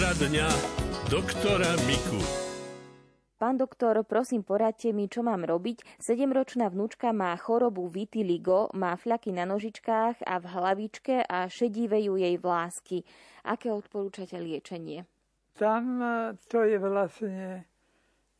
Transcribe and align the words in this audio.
Poradňa 0.00 0.48
doktora 1.12 1.76
Miku. 1.84 2.24
Pán 3.36 3.60
doktor, 3.60 4.00
prosím, 4.08 4.40
poradte 4.40 4.96
mi, 4.96 5.12
čo 5.12 5.20
mám 5.20 5.44
robiť. 5.44 6.00
Sedemročná 6.00 6.72
vnúčka 6.72 7.12
má 7.12 7.36
chorobu 7.36 7.84
vitiligo, 7.84 8.72
má 8.72 8.96
fľaky 8.96 9.36
na 9.36 9.44
nožičkách 9.44 10.24
a 10.24 10.40
v 10.40 10.46
hlavičke 10.56 11.28
a 11.28 11.44
šedívejú 11.52 12.16
jej 12.16 12.32
vlásky. 12.40 13.04
Aké 13.44 13.68
odporúčate 13.76 14.40
liečenie? 14.40 15.04
Tam 15.60 16.00
e, 16.00 16.32
to 16.48 16.64
je 16.64 16.80
vlastne 16.80 17.68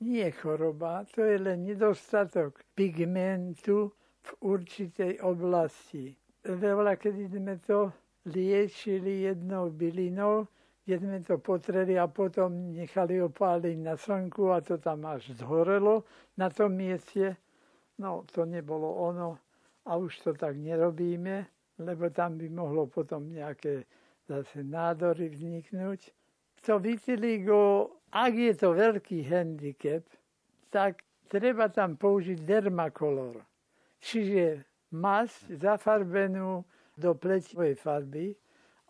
nie 0.00 0.32
choroba, 0.32 1.04
to 1.12 1.29
je 1.29 1.36
len 1.45 1.68
nedostatok 1.68 2.64
pigmentu 2.72 3.92
v 4.24 4.30
určitej 4.40 5.20
oblasti. 5.20 6.16
Veľa, 6.40 6.96
keď 6.96 7.29
sme 7.29 7.61
to 7.61 7.92
liečili 8.24 9.28
jednou 9.28 9.69
bylinou, 9.69 10.48
sme 10.96 11.20
to 11.20 11.36
potreli 11.38 11.98
a 12.00 12.08
potom 12.08 12.72
nechali 12.72 13.20
opáliť 13.20 13.76
na 13.78 13.94
slnku 13.94 14.50
a 14.50 14.64
to 14.64 14.80
tam 14.80 15.04
až 15.04 15.36
zhorelo 15.36 16.08
na 16.40 16.48
tom 16.48 16.74
mieste. 16.74 17.36
No, 18.00 18.24
to 18.32 18.48
nebolo 18.48 18.88
ono 19.04 19.38
a 19.84 19.96
už 19.96 20.24
to 20.24 20.30
tak 20.32 20.56
nerobíme, 20.56 21.46
lebo 21.78 22.08
tam 22.10 22.38
by 22.40 22.48
mohlo 22.48 22.86
potom 22.86 23.28
nejaké 23.28 23.84
zase 24.24 24.64
nádory 24.64 25.28
vzniknúť. 25.28 26.00
To 26.64 26.76
vitiligo, 26.76 27.91
ak 28.12 28.32
je 28.36 28.52
to 28.56 28.77
veľký 28.77 29.24
handicap, 29.27 30.04
tak 30.68 31.02
treba 31.28 31.72
tam 31.72 31.96
použiť 31.96 32.41
dermakolor. 32.44 33.41
Čiže 34.00 34.64
masť 34.96 35.60
zafarbenú 35.60 36.64
do 36.96 37.10
pleťovej 37.16 37.74
farby 37.80 38.32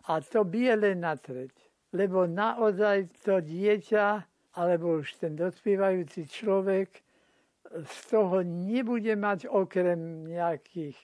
a 0.07 0.19
to 0.19 0.43
biele 0.43 0.95
natreť 0.95 1.70
lebo 1.91 2.27
naozaj 2.27 3.11
to 3.23 3.43
dieťa, 3.43 4.23
alebo 4.55 4.99
už 4.99 5.19
ten 5.19 5.35
dospívajúci 5.35 6.27
človek 6.27 7.03
z 7.71 7.97
toho 8.11 8.43
nebude 8.43 9.15
mať 9.15 9.47
okrem 9.47 10.27
nejakých 10.27 10.95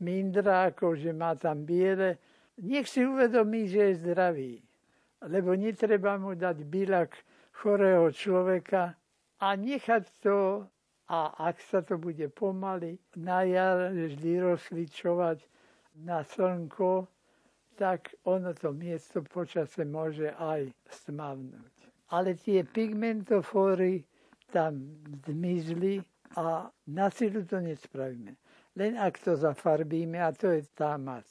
mindrákov, 0.00 1.00
že 1.00 1.12
má 1.12 1.36
tam 1.36 1.64
biele, 1.64 2.16
nech 2.56 2.88
si 2.88 3.04
uvedomí, 3.04 3.68
že 3.68 3.92
je 3.92 4.00
zdravý. 4.00 4.54
Lebo 5.24 5.52
netreba 5.56 6.16
mu 6.16 6.32
dať 6.36 6.64
bylak 6.64 7.12
chorého 7.52 8.08
človeka 8.12 8.96
a 9.40 9.48
nechať 9.56 10.04
to, 10.24 10.64
a 11.06 11.32
ak 11.38 11.60
sa 11.62 11.80
to 11.84 12.00
bude 12.00 12.24
pomaly, 12.34 12.98
na 13.16 13.46
jar 13.46 13.92
vždy 13.92 14.42
rozsvičovať 14.42 15.38
na 16.02 16.24
slnko, 16.26 17.08
tak 17.76 18.16
ono 18.24 18.56
to 18.56 18.72
miesto 18.72 19.20
počase 19.20 19.84
môže 19.84 20.32
aj 20.32 20.72
stmavnúť. 20.88 21.74
Ale 22.10 22.34
tie 22.40 22.64
pigmentofóry 22.64 24.02
tam 24.48 25.04
zmizli 25.28 26.00
a 26.40 26.72
na 26.88 27.06
silu 27.12 27.44
to 27.44 27.60
nespravíme. 27.60 28.34
Len 28.76 28.96
ak 28.96 29.20
to 29.20 29.36
zafarbíme 29.36 30.20
a 30.20 30.32
to 30.32 30.52
je 30.52 30.64
tá 30.72 30.96
mas. 30.96 31.24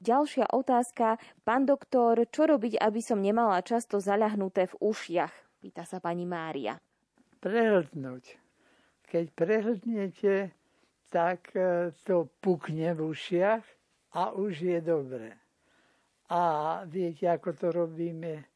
Ďalšia 0.00 0.48
otázka. 0.56 1.20
Pán 1.44 1.68
doktor, 1.68 2.24
čo 2.32 2.48
robiť, 2.48 2.80
aby 2.80 3.00
som 3.04 3.20
nemala 3.20 3.60
často 3.60 4.00
zaľahnuté 4.00 4.72
v 4.72 4.78
ušiach? 4.80 5.60
Pýta 5.60 5.84
sa 5.84 6.00
pani 6.00 6.24
Mária. 6.24 6.80
Prehltnúť. 7.44 8.40
Keď 9.04 9.24
prehltnete, 9.36 10.56
tak 11.12 11.52
e, 11.52 11.92
to 12.06 12.32
pukne 12.40 12.96
v 12.96 13.12
ušiach 13.12 13.64
a 14.16 14.32
už 14.32 14.64
je 14.64 14.78
dobré. 14.80 15.39
A 16.30 16.40
viete, 16.86 17.26
ako 17.26 17.50
to 17.58 17.66
robíme 17.74 18.46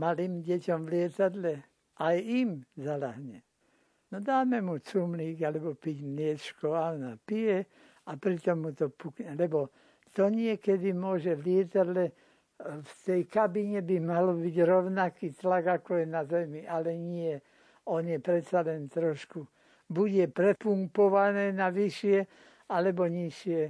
malým 0.00 0.40
deťom 0.40 0.80
v 0.88 0.92
lietadle? 0.96 1.52
Aj 2.00 2.16
im 2.16 2.64
zalahne. 2.78 3.44
No 4.08 4.24
dáme 4.24 4.64
mu 4.64 4.80
cumlík 4.80 5.44
alebo 5.44 5.76
piť 5.76 6.00
mliečko 6.00 6.72
a 6.72 6.96
ona 6.96 7.20
pije 7.20 7.68
a 8.08 8.16
pritom 8.16 8.64
mu 8.64 8.70
to 8.72 8.88
pukne. 8.88 9.36
Lebo 9.36 9.68
to 10.16 10.32
niekedy 10.32 10.96
môže 10.96 11.36
v 11.36 11.44
lietadle 11.44 12.16
v 12.58 12.90
tej 13.06 13.22
kabíne 13.30 13.86
by 13.86 13.96
malo 14.02 14.34
byť 14.34 14.56
rovnaký 14.66 15.30
tlak, 15.38 15.78
ako 15.78 16.02
je 16.02 16.06
na 16.10 16.26
zemi, 16.26 16.66
ale 16.66 16.98
nie. 16.98 17.38
On 17.86 18.02
je 18.02 18.18
predsa 18.18 18.66
len 18.66 18.90
trošku. 18.90 19.46
Bude 19.86 20.26
prepumpované 20.28 21.54
na 21.54 21.70
vyššie 21.70 22.26
alebo 22.68 23.06
nižšie. 23.06 23.62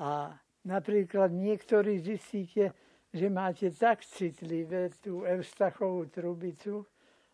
A 0.00 0.32
napríklad 0.64 1.30
niektorí 1.36 2.00
zistíte, 2.00 2.72
že 3.10 3.26
máte 3.26 3.70
tak 3.74 4.06
citlivé 4.06 4.90
tú 5.02 5.26
Evstachovú 5.26 6.06
trubicu, 6.06 6.86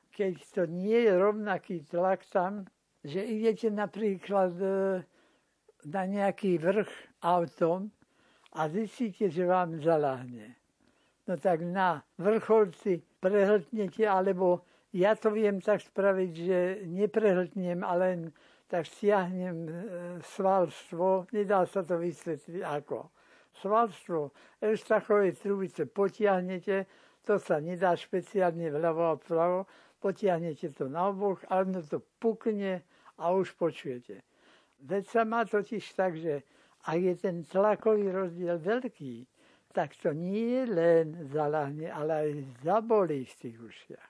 keď 0.08 0.34
to 0.54 0.62
nie 0.64 1.04
je 1.04 1.12
rovnaký 1.12 1.84
tlak 1.84 2.24
tam, 2.32 2.64
že 3.04 3.20
idete 3.20 3.68
napríklad 3.68 4.56
e, 4.56 4.68
na 5.92 6.02
nejaký 6.08 6.56
vrch 6.56 6.88
autom 7.20 7.92
a 8.56 8.72
zistíte, 8.72 9.28
že 9.28 9.44
vám 9.44 9.76
zaláhne. 9.84 10.56
No 11.28 11.36
tak 11.36 11.60
na 11.60 12.00
vrcholci 12.16 13.04
prehltnete, 13.20 14.08
alebo 14.08 14.64
ja 14.96 15.12
to 15.12 15.28
viem 15.28 15.60
tak 15.60 15.84
spraviť, 15.84 16.32
že 16.32 16.58
neprehltnem, 16.88 17.84
ale 17.84 18.32
tak 18.64 18.88
stiahnem 18.88 19.58
e, 19.68 19.72
svalstvo, 20.24 21.28
nedá 21.36 21.68
sa 21.68 21.84
to 21.84 22.00
vysvetliť 22.00 22.64
ako 22.64 23.12
svalstvo 23.60 24.32
Eustachovej 24.60 25.36
trubice 25.40 25.86
potiahnete, 25.86 26.86
to 27.26 27.38
sa 27.42 27.58
nedá 27.58 27.96
špeciálne 27.96 28.70
vľavo 28.70 29.02
a 29.02 29.18
vpravo, 29.18 29.58
potiahnete 29.98 30.70
to 30.76 30.86
na 30.86 31.10
oboch 31.10 31.42
a 31.50 31.64
ono 31.64 31.82
to 31.82 31.98
pukne 32.20 32.84
a 33.18 33.24
už 33.32 33.56
počujete. 33.56 34.22
Veď 34.86 35.04
sa 35.08 35.22
má 35.24 35.42
totiž 35.42 35.84
tak, 35.96 36.20
že 36.20 36.44
ak 36.86 36.98
je 37.00 37.14
ten 37.18 37.36
tlakový 37.42 38.12
rozdiel 38.12 38.60
veľký, 38.62 39.26
tak 39.74 39.92
to 39.98 40.14
nie 40.14 40.64
len 40.64 41.28
zalahne, 41.28 41.90
ale 41.90 42.12
aj 42.14 42.30
zabolí 42.64 43.28
v 43.28 43.34
tých 43.36 43.58
ušiach. 43.60 44.08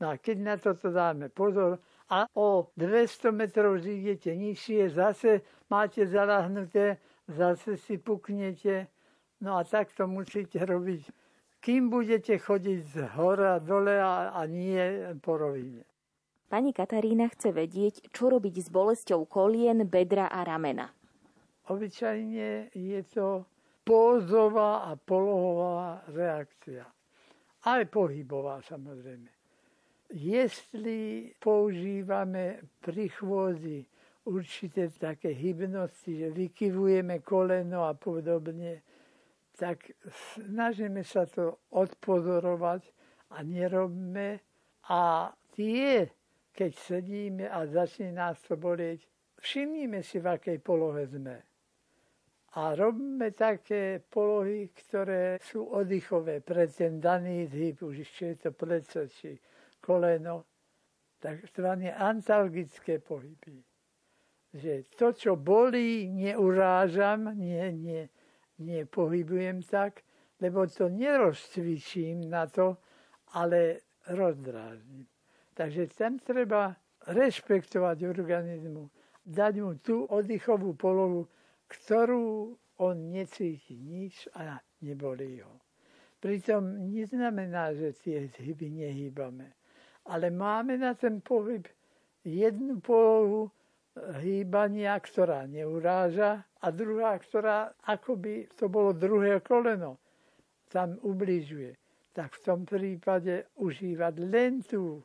No 0.00 0.10
a 0.10 0.16
keď 0.16 0.36
na 0.40 0.56
toto 0.56 0.90
dáme 0.90 1.28
pozor 1.28 1.78
a 2.10 2.26
o 2.34 2.72
200 2.74 3.30
metrov 3.30 3.78
zídete 3.78 4.34
nižšie, 4.34 4.90
zase 4.90 5.44
máte 5.70 6.06
zalahnuté 6.08 6.98
zase 7.32 7.76
si 7.76 7.98
puknete. 7.98 8.86
No 9.42 9.58
a 9.58 9.64
tak 9.64 9.90
to 9.92 10.06
musíte 10.06 10.62
robiť, 10.62 11.10
kým 11.58 11.90
budete 11.90 12.38
chodiť 12.38 12.80
z 12.86 12.96
hora 13.18 13.58
dole 13.58 13.98
a, 13.98 14.30
a 14.36 14.46
nie 14.46 14.78
po 15.18 15.34
rovine. 15.34 15.82
Pani 16.52 16.76
Katarína 16.76 17.32
chce 17.32 17.48
vedieť, 17.48 18.12
čo 18.12 18.28
robiť 18.28 18.60
s 18.60 18.68
bolesťou 18.68 19.24
kolien, 19.24 19.88
bedra 19.88 20.28
a 20.28 20.44
ramena. 20.44 20.92
Obyčajne 21.64 22.74
je 22.76 23.00
to 23.08 23.48
pózová 23.82 24.84
a 24.84 24.92
polohová 24.94 26.04
reakcia. 26.12 26.84
Aj 27.62 27.82
pohybová 27.86 28.60
samozrejme. 28.66 29.30
Jestli 30.12 31.32
používame 31.40 32.60
pri 32.84 33.08
chôzi 33.08 33.86
určité 34.24 34.90
také 34.90 35.34
hybnosti, 35.34 36.18
že 36.18 36.28
vykyvujeme 36.30 37.18
koleno 37.18 37.84
a 37.84 37.94
podobne, 37.94 38.82
tak 39.58 39.90
snažíme 40.38 41.02
sa 41.04 41.26
to 41.26 41.58
odpozorovať 41.74 42.82
a 43.34 43.42
nerobme. 43.42 44.40
A 44.90 45.30
tie, 45.54 46.10
keď 46.50 46.70
sedíme 46.74 47.46
a 47.50 47.66
začne 47.66 48.14
nás 48.14 48.38
to 48.42 48.58
bolieť, 48.58 49.06
všimnime 49.38 50.02
si, 50.02 50.18
v 50.18 50.26
akej 50.26 50.58
polohe 50.58 51.06
sme. 51.06 51.36
A 52.52 52.76
robíme 52.76 53.32
také 53.32 53.96
polohy, 53.96 54.68
ktoré 54.76 55.40
sú 55.40 55.72
oddychové 55.72 56.44
pre 56.44 56.68
ten 56.68 57.00
daný 57.00 57.48
zhyb, 57.48 57.80
už 57.80 58.04
či 58.04 58.36
je 58.36 58.36
to 58.36 58.50
pleco, 58.52 59.08
či 59.08 59.40
koleno, 59.80 60.44
takzvané 61.16 61.96
antalgické 61.96 63.00
pohyby 63.00 63.71
že 64.52 64.84
to, 64.96 65.12
čo 65.16 65.36
bolí, 65.36 66.08
neurážam, 66.12 67.32
nie, 67.36 67.72
nie, 67.72 68.02
nepohybujem 68.60 69.64
tak, 69.64 70.04
lebo 70.40 70.68
to 70.68 70.92
nerozcvičím 70.92 72.28
na 72.28 72.46
to, 72.46 72.76
ale 73.32 73.80
rozdráždim. 74.12 75.08
Takže 75.56 75.88
tam 75.96 76.18
treba 76.20 76.76
rešpektovať 77.08 77.98
organizmu, 78.04 78.88
dať 79.24 79.54
mu 79.60 79.72
tú 79.80 80.04
oddychovú 80.08 80.76
polohu, 80.76 81.28
ktorú 81.68 82.56
on 82.82 82.96
necíti 83.08 83.78
nič 83.78 84.28
a 84.36 84.60
nebolí 84.82 85.40
ho. 85.40 85.54
Pritom 86.22 86.92
neznamená, 86.92 87.74
že 87.74 87.96
tie 87.98 88.30
zhyby 88.30 88.70
nehýbame. 88.70 89.58
Ale 90.06 90.30
máme 90.30 90.78
na 90.78 90.94
ten 90.94 91.18
pohyb 91.18 91.66
jednu 92.22 92.78
polohu, 92.78 93.50
hýbania, 94.20 94.96
ktorá 94.96 95.44
neuráža 95.44 96.44
a 96.64 96.66
druhá, 96.72 97.16
ktorá 97.20 97.76
akoby 97.84 98.48
to 98.56 98.72
bolo 98.72 98.96
druhé 98.96 99.44
koleno, 99.44 100.00
tam 100.72 100.96
ubližuje. 101.04 101.76
tak 102.12 102.36
v 102.36 102.44
tom 102.44 102.60
prípade 102.68 103.48
užívať 103.56 104.14
len 104.20 104.60
tú 104.60 105.00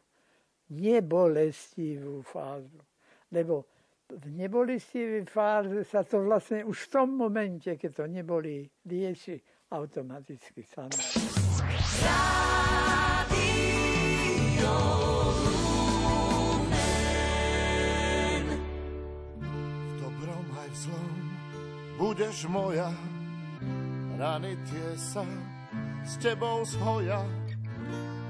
nebolestivú 0.75 2.19
fázu. 2.19 2.83
Lebo 3.31 3.63
v 4.11 4.27
nebolestivej 4.35 5.23
fáze 5.27 5.87
sa 5.87 6.03
to 6.03 6.23
vlastne 6.23 6.67
už 6.67 6.87
v 6.87 6.91
tom 6.91 7.15
momente, 7.15 7.75
keď 7.79 7.91
to 7.91 8.05
nebolí, 8.11 8.67
lieči 8.87 9.39
automaticky 9.71 10.63
samé. 10.63 10.99
Budeš 21.97 22.45
moja, 22.45 22.93
rany 24.17 24.53
tie 24.69 24.89
sa 24.93 25.25
s 26.05 26.13
tebou 26.21 26.61
zhoja. 26.63 27.25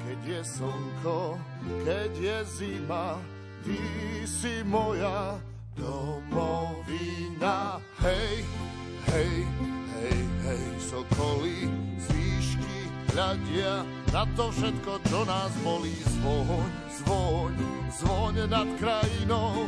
Keď 0.08 0.20
je 0.24 0.42
slnko, 0.42 1.36
keď 1.84 2.12
je 2.16 2.38
zima, 2.48 3.20
ty 3.68 3.80
si 4.24 4.64
moja 4.64 5.36
domovina. 5.76 7.84
Hej, 8.00 8.48
hej, 9.12 9.34
hej, 10.00 10.22
hej, 10.48 10.66
sokolí 10.80 11.68
z 12.00 12.06
výšky 12.16 12.78
hľadia 13.12 13.84
na 14.16 14.24
to 14.40 14.48
všetko, 14.48 14.94
čo 15.12 15.20
nás 15.28 15.52
bolí. 15.60 16.00
Zvoň, 16.18 16.72
zvoň, 17.04 17.54
zvoň 18.00 18.36
nad 18.48 18.70
krajinou, 18.80 19.68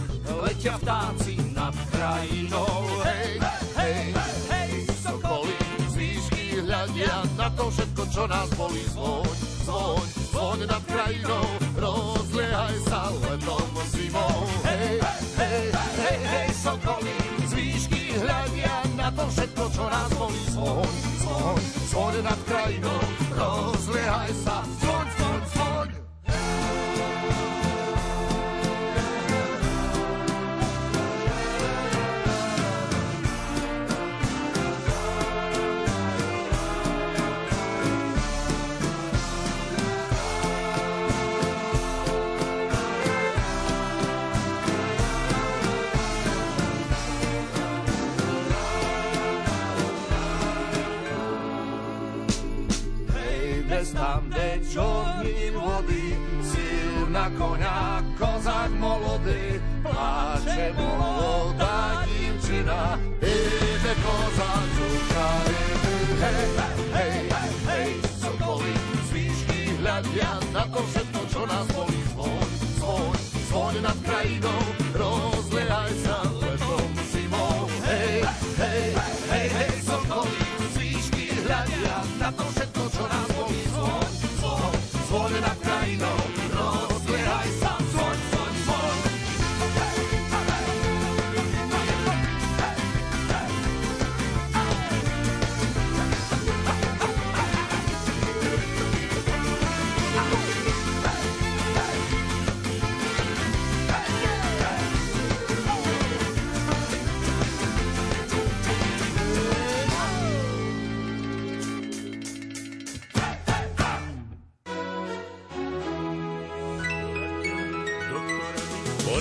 letia 0.39 0.75
vtáci 0.77 1.35
nad 1.51 1.75
krajinou. 1.91 2.87
Hej, 3.03 3.39
hej, 3.75 4.13
hej, 4.49 4.71
sokoly 5.03 5.55
z 5.91 5.95
hľadia 6.63 7.25
na 7.35 7.47
to 7.51 7.67
všetko, 7.67 8.03
čo 8.07 8.23
nás 8.27 8.49
bolí. 8.55 8.83
Zvoň, 8.95 9.27
zvoň, 9.67 10.05
zvoň 10.31 10.59
nad 10.67 10.83
krajinou, 10.87 11.47
rozliehaj 11.75 12.75
sa 12.87 13.11
letom 13.11 13.69
zimou. 13.91 14.37
Hej, 14.63 15.03
hej, 15.37 15.63
hej, 15.99 16.19
hej, 16.25 16.49
sokoly 16.55 17.15
z 17.51 17.53
hľadia 18.21 18.75
na 18.95 19.09
to 19.11 19.25
všetko, 19.27 19.63
čo 19.75 19.83
nás 19.89 20.09
bolí. 20.15 20.43
Zvoň, 20.55 20.91
zvoň, 21.25 21.61
zvoň 21.91 22.13
nad 22.23 22.39
krajinou, 22.47 23.01
rozliehaj 23.35 24.31
sa, 24.45 24.63
zvoň. 24.79 25.00
Tam, 53.93 54.21
kde 54.27 54.59
čorním 54.73 55.53
vody, 55.53 56.17
síl 56.43 57.07
na 57.09 57.29
koňa, 57.29 58.03
kozák 58.17 58.71
molody, 58.79 59.61
pláče 59.81 60.73
molodá 60.77 62.05
divčina, 62.07 62.99
Ide 63.21 63.93
kozák, 64.03 64.65
čuka, 64.77 65.27
hej, 66.21 66.47
hej, 66.93 67.19
hej, 67.67 67.89
sokoly 68.21 68.73
z 69.07 69.11
hľadia 69.81 70.31
na 70.53 70.63
to 70.69 70.79
všetko, 70.85 71.21
čo 71.33 71.41
nás 71.49 71.67
bolí. 71.73 71.99
Zvoň, 72.13 72.47
zvoň, 72.77 73.17
zvoň 73.49 73.73
nad 73.81 73.97
krajinou, 74.05 74.80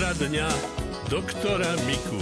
Poradňa 0.00 0.48
doktora 1.12 1.76
Miku. 1.84 2.16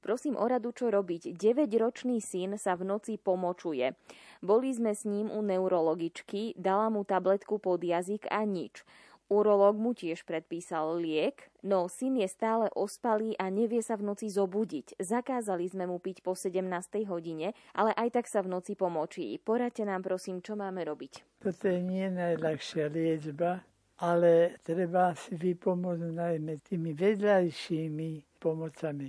Prosím 0.00 0.32
o 0.40 0.48
radu, 0.48 0.72
čo 0.72 0.88
robiť. 0.88 1.36
9-ročný 1.36 2.24
syn 2.24 2.56
sa 2.56 2.72
v 2.72 2.88
noci 2.88 3.20
pomočuje. 3.20 3.92
Boli 4.40 4.72
sme 4.72 4.96
s 4.96 5.04
ním 5.04 5.28
u 5.28 5.44
neurologičky, 5.44 6.56
dala 6.56 6.88
mu 6.88 7.04
tabletku 7.04 7.60
pod 7.60 7.84
jazyk 7.84 8.32
a 8.32 8.48
nič. 8.48 8.80
Urológ 9.28 9.76
mu 9.76 9.92
tiež 9.92 10.24
predpísal 10.24 11.04
liek, 11.04 11.52
no 11.60 11.84
syn 11.84 12.24
je 12.24 12.32
stále 12.32 12.72
ospalý 12.72 13.36
a 13.36 13.52
nevie 13.52 13.84
sa 13.84 14.00
v 14.00 14.08
noci 14.08 14.32
zobudiť. 14.32 14.96
Zakázali 14.96 15.68
sme 15.68 15.84
mu 15.84 16.00
piť 16.00 16.24
po 16.24 16.32
17. 16.32 16.64
hodine, 17.04 17.52
ale 17.76 17.92
aj 17.92 18.16
tak 18.16 18.24
sa 18.24 18.40
v 18.40 18.56
noci 18.56 18.72
pomočí. 18.72 19.36
Poradte 19.36 19.84
nám 19.84 20.00
prosím, 20.00 20.40
čo 20.40 20.56
máme 20.56 20.80
robiť. 20.80 21.44
Toto 21.44 21.68
je 21.68 21.84
nie 21.84 22.08
najľahšia 22.08 22.88
liečba, 22.88 23.60
ale 24.04 24.60
treba 24.60 25.16
si 25.16 25.32
vypomôcť 25.32 26.12
najmä 26.12 26.60
tými 26.60 26.92
vedľajšími 26.92 28.36
pomocami. 28.36 29.08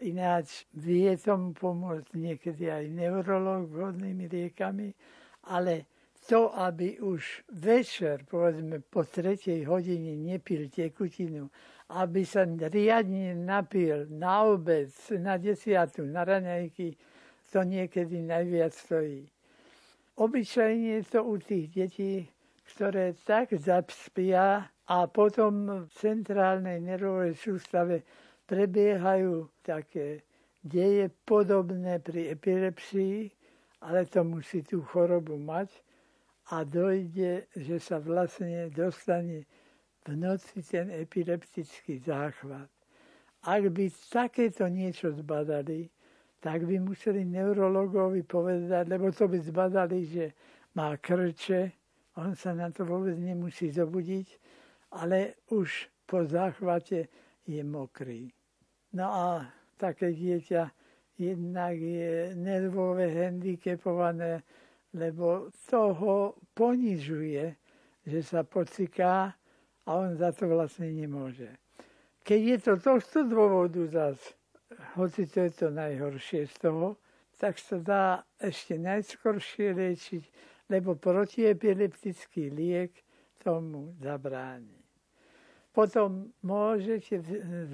Ináč 0.00 0.64
vie 0.72 1.12
tomu 1.20 1.52
pomôcť 1.52 2.16
niekedy 2.16 2.72
aj 2.72 2.88
neurolog 2.88 3.68
vhodnými 3.68 4.24
liekami, 4.24 4.96
ale 5.52 5.84
to, 6.24 6.48
aby 6.56 6.96
už 7.04 7.44
večer, 7.52 8.24
povedzme 8.24 8.80
po 8.80 9.04
tretej 9.04 9.68
hodine 9.68 10.16
nepil 10.16 10.72
tekutinu, 10.72 11.52
aby 11.92 12.24
sa 12.24 12.48
riadne 12.48 13.36
napil 13.36 14.08
na 14.08 14.48
obed, 14.48 14.88
na 15.20 15.36
desiatu, 15.36 16.08
na 16.08 16.24
raňajky, 16.24 16.96
to 17.52 17.60
niekedy 17.60 18.24
najviac 18.24 18.72
stojí. 18.72 19.28
Obyčajne 20.16 21.04
to 21.06 21.20
u 21.22 21.36
tých 21.38 21.70
detí, 21.70 22.33
ktoré 22.64 23.12
tak 23.24 23.52
zaspia 23.60 24.68
a 24.88 24.96
potom 25.08 25.84
v 25.84 25.90
centrálnej 25.92 26.80
nervovej 26.80 27.36
sústave 27.36 28.04
prebiehajú 28.44 29.48
také 29.64 30.24
deje 30.64 31.12
podobné 31.28 32.00
pri 32.00 32.32
epilepsii, 32.32 33.28
ale 33.84 34.08
to 34.08 34.24
musí 34.24 34.64
tú 34.64 34.80
chorobu 34.80 35.36
mať 35.36 35.68
a 36.52 36.64
dojde, 36.64 37.48
že 37.56 37.76
sa 37.80 38.00
vlastne 38.00 38.68
dostane 38.72 39.44
v 40.04 40.12
noci 40.16 40.60
ten 40.60 40.92
epileptický 40.92 42.00
záchvat. 42.00 42.68
Ak 43.44 43.62
by 43.72 43.92
takéto 44.08 44.68
niečo 44.68 45.12
zbadali, 45.12 45.88
tak 46.40 46.64
by 46.68 46.76
museli 46.80 47.24
neurologovi 47.24 48.24
povedať, 48.24 48.84
lebo 48.88 49.08
to 49.12 49.28
by 49.28 49.40
zbadali, 49.40 50.04
že 50.04 50.24
má 50.76 50.96
krče, 51.00 51.83
on 52.16 52.34
sa 52.38 52.54
na 52.54 52.70
to 52.70 52.86
vôbec 52.86 53.18
nemusí 53.18 53.70
zobudiť, 53.70 54.26
ale 54.94 55.42
už 55.50 55.90
po 56.06 56.22
záchvate 56.22 57.10
je 57.44 57.60
mokrý. 57.66 58.30
No 58.94 59.06
a 59.10 59.26
také 59.74 60.14
dieťa 60.14 60.70
jednak 61.18 61.74
je 61.74 62.34
nervové 62.38 63.10
handicapované, 63.10 64.42
lebo 64.94 65.50
toho 65.66 66.38
ponižuje, 66.54 67.54
že 68.06 68.20
sa 68.22 68.46
pociká 68.46 69.34
a 69.84 69.90
on 69.90 70.14
za 70.14 70.30
to 70.30 70.46
vlastne 70.46 70.94
nemôže. 70.94 71.50
Keď 72.24 72.40
je 72.40 72.58
to 72.62 72.72
tohto 72.80 73.18
dôvodu 73.26 73.82
zas, 73.90 74.18
hoci 74.96 75.26
to 75.26 75.44
je 75.44 75.52
to 75.52 75.66
najhoršie 75.74 76.46
z 76.46 76.54
toho, 76.62 76.96
tak 77.36 77.58
sa 77.58 77.76
dá 77.82 78.04
ešte 78.38 78.78
najskoršie 78.78 79.74
liečiť, 79.74 80.24
lebo 80.68 80.96
protiepileptický 80.96 82.48
liek 82.48 83.04
tomu 83.44 83.92
zabráni. 84.00 84.80
Potom 85.74 86.30
môžete 86.40 87.20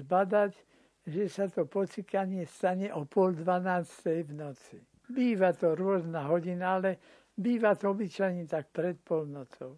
zbadať, 0.01 0.57
že 1.05 1.23
sa 1.29 1.45
to 1.47 1.69
pocikanie 1.69 2.43
stane 2.49 2.89
o 2.91 3.05
pol 3.05 3.37
dvanástej 3.37 4.25
v 4.27 4.31
noci. 4.35 4.77
Býva 5.07 5.53
to 5.53 5.77
rôzna 5.77 6.25
hodina, 6.25 6.81
ale 6.81 6.97
býva 7.37 7.77
to 7.77 7.93
obyčajne 7.93 8.49
tak 8.49 8.73
pred 8.73 8.97
polnocou. 9.01 9.77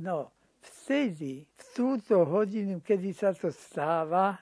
No, 0.00 0.32
vtedy, 0.60 1.44
v 1.44 1.64
túto 1.76 2.24
hodinu, 2.26 2.80
kedy 2.80 3.12
sa 3.14 3.30
to 3.36 3.52
stáva, 3.52 4.40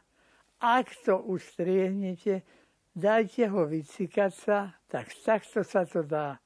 ak 0.63 0.87
to 1.03 1.19
ustriehnete, 1.27 2.47
dajte 2.95 3.51
ho 3.51 3.67
vycikať 3.67 4.33
sa, 4.33 4.59
tak 4.87 5.11
takto 5.27 5.67
sa 5.67 5.83
to 5.83 6.07
dá 6.07 6.39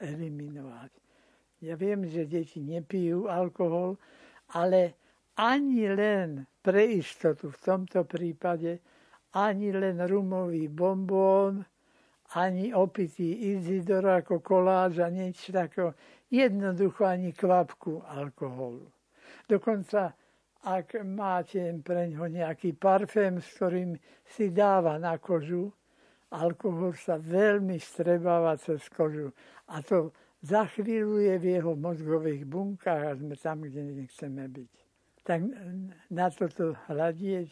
eliminovať. 0.00 0.90
Ja 1.60 1.76
viem, 1.76 2.08
že 2.08 2.24
deti 2.24 2.64
nepijú 2.64 3.28
alkohol, 3.28 4.00
ale 4.56 4.96
ani 5.36 5.88
len 5.92 6.48
pre 6.64 6.96
istotu 6.96 7.52
v 7.52 7.58
tomto 7.60 8.08
prípade, 8.08 8.80
ani 9.36 9.70
len 9.70 10.00
rumový 10.08 10.66
bombón, 10.72 11.62
ani 12.34 12.70
opitý 12.74 13.54
Izidor 13.54 14.06
ako 14.22 14.40
koláž 14.40 15.02
a 15.02 15.08
niečo 15.10 15.52
takého. 15.52 15.94
Jednoducho 16.30 17.02
ani 17.04 17.34
kvapku 17.34 18.06
alkoholu. 18.06 18.86
Dokonca, 19.50 20.14
ak 20.62 21.02
máte 21.02 21.74
pre 21.82 22.06
ňo 22.12 22.30
nejaký 22.30 22.78
parfém, 22.78 23.42
s 23.42 23.58
ktorým 23.58 23.98
si 24.22 24.54
dáva 24.54 24.94
na 25.00 25.18
kožu, 25.18 25.74
alkohol 26.30 26.94
sa 26.94 27.18
veľmi 27.18 27.78
strebáva 27.82 28.54
cez 28.56 28.86
kožu. 28.90 29.34
A 29.70 29.82
to 29.82 30.14
za 30.40 30.64
chvíľu 30.70 31.20
je 31.20 31.34
v 31.36 31.46
jeho 31.58 31.72
mozgových 31.76 32.48
bunkách 32.48 33.02
a 33.04 33.18
sme 33.18 33.36
tam, 33.36 33.60
kde 33.60 33.82
nechceme 33.82 34.48
byť. 34.48 34.72
Tak 35.20 35.40
na 36.08 36.26
toto 36.32 36.78
hľadieť. 36.88 37.50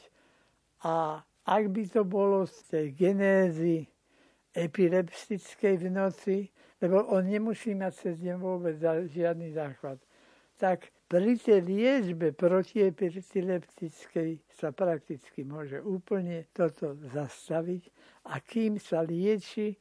A 0.89 1.21
ak 1.45 1.65
by 1.69 1.85
to 1.91 2.03
bolo 2.07 2.49
z 2.49 2.57
tej 2.71 2.87
genézy 2.97 3.85
epileptickej 4.57 5.75
v 5.85 5.87
noci, 5.93 6.37
lebo 6.81 7.03
on 7.13 7.27
nemusí 7.27 7.75
mať 7.75 7.93
cez 7.95 8.15
deň 8.23 8.37
vôbec 8.39 8.79
žiadny 9.11 9.53
záchvat, 9.53 9.99
tak 10.57 10.89
pri 11.09 11.41
tej 11.41 11.65
liečbe 11.65 12.37
protiepileptickej 12.37 14.31
sa 14.53 14.77
prakticky 14.77 15.41
môže 15.41 15.81
úplne 15.81 16.45
toto 16.53 16.93
zastaviť 17.17 17.89
a 18.29 18.45
kým 18.45 18.77
sa 18.77 19.01
lieči, 19.01 19.73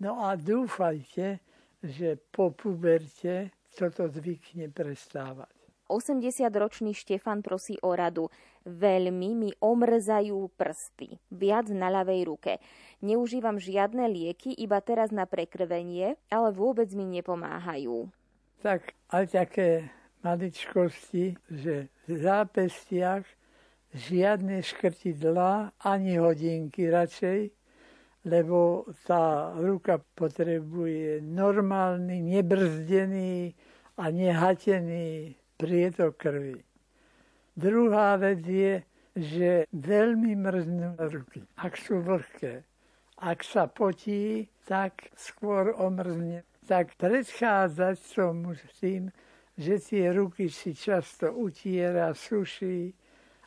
no 0.00 0.24
a 0.24 0.32
dúfajte, 0.32 1.44
že 1.84 2.16
po 2.32 2.56
puberte 2.56 3.52
toto 3.76 4.08
zvykne 4.08 4.72
prestávať. 4.72 5.52
80-ročný 5.92 6.96
Štefan 6.96 7.44
prosí 7.44 7.76
o 7.84 7.92
radu. 7.92 8.32
Veľmi 8.64 9.36
mi 9.36 9.50
omrzajú 9.60 10.56
prsty. 10.56 11.20
Viac 11.28 11.68
na 11.68 11.92
ľavej 11.92 12.20
ruke. 12.24 12.52
Neužívam 13.04 13.60
žiadne 13.60 14.08
lieky, 14.08 14.56
iba 14.56 14.80
teraz 14.80 15.12
na 15.12 15.28
prekrvenie, 15.28 16.16
ale 16.32 16.48
vôbec 16.56 16.88
mi 16.96 17.04
nepomáhajú. 17.20 18.08
Tak 18.64 18.96
aj 19.12 19.24
také 19.36 19.92
maličkosti, 20.22 21.36
že 21.50 21.90
v 22.08 22.12
zápestiach 22.16 23.26
žiadne 23.92 24.62
škrtidla, 24.62 25.76
ani 25.84 26.16
hodinky 26.16 26.88
radšej, 26.88 27.50
lebo 28.24 28.86
tá 29.04 29.52
ruka 29.58 29.98
potrebuje 30.14 31.20
normálny, 31.20 32.22
nebrzdený 32.22 33.52
a 33.98 34.04
nehatený 34.08 35.34
prietok 35.58 36.16
krvi. 36.16 36.62
Druhá 37.52 38.16
vec 38.16 38.40
je, 38.46 38.80
že 39.12 39.68
veľmi 39.76 40.32
mrznú 40.40 40.96
ruky, 41.12 41.44
ak 41.60 41.76
sú 41.76 42.00
vlhké. 42.00 42.64
Ak 43.22 43.44
sa 43.44 43.68
potí, 43.68 44.48
tak 44.66 45.12
skôr 45.14 45.76
omrzne. 45.76 46.42
Tak 46.66 46.96
predchádzať 46.96 47.96
som 48.02 48.50
tým, 48.80 49.12
že 49.58 49.78
tie 49.78 50.12
ruky 50.12 50.48
si 50.48 50.72
často 50.72 51.32
utiera, 51.32 52.14
suší 52.16 52.92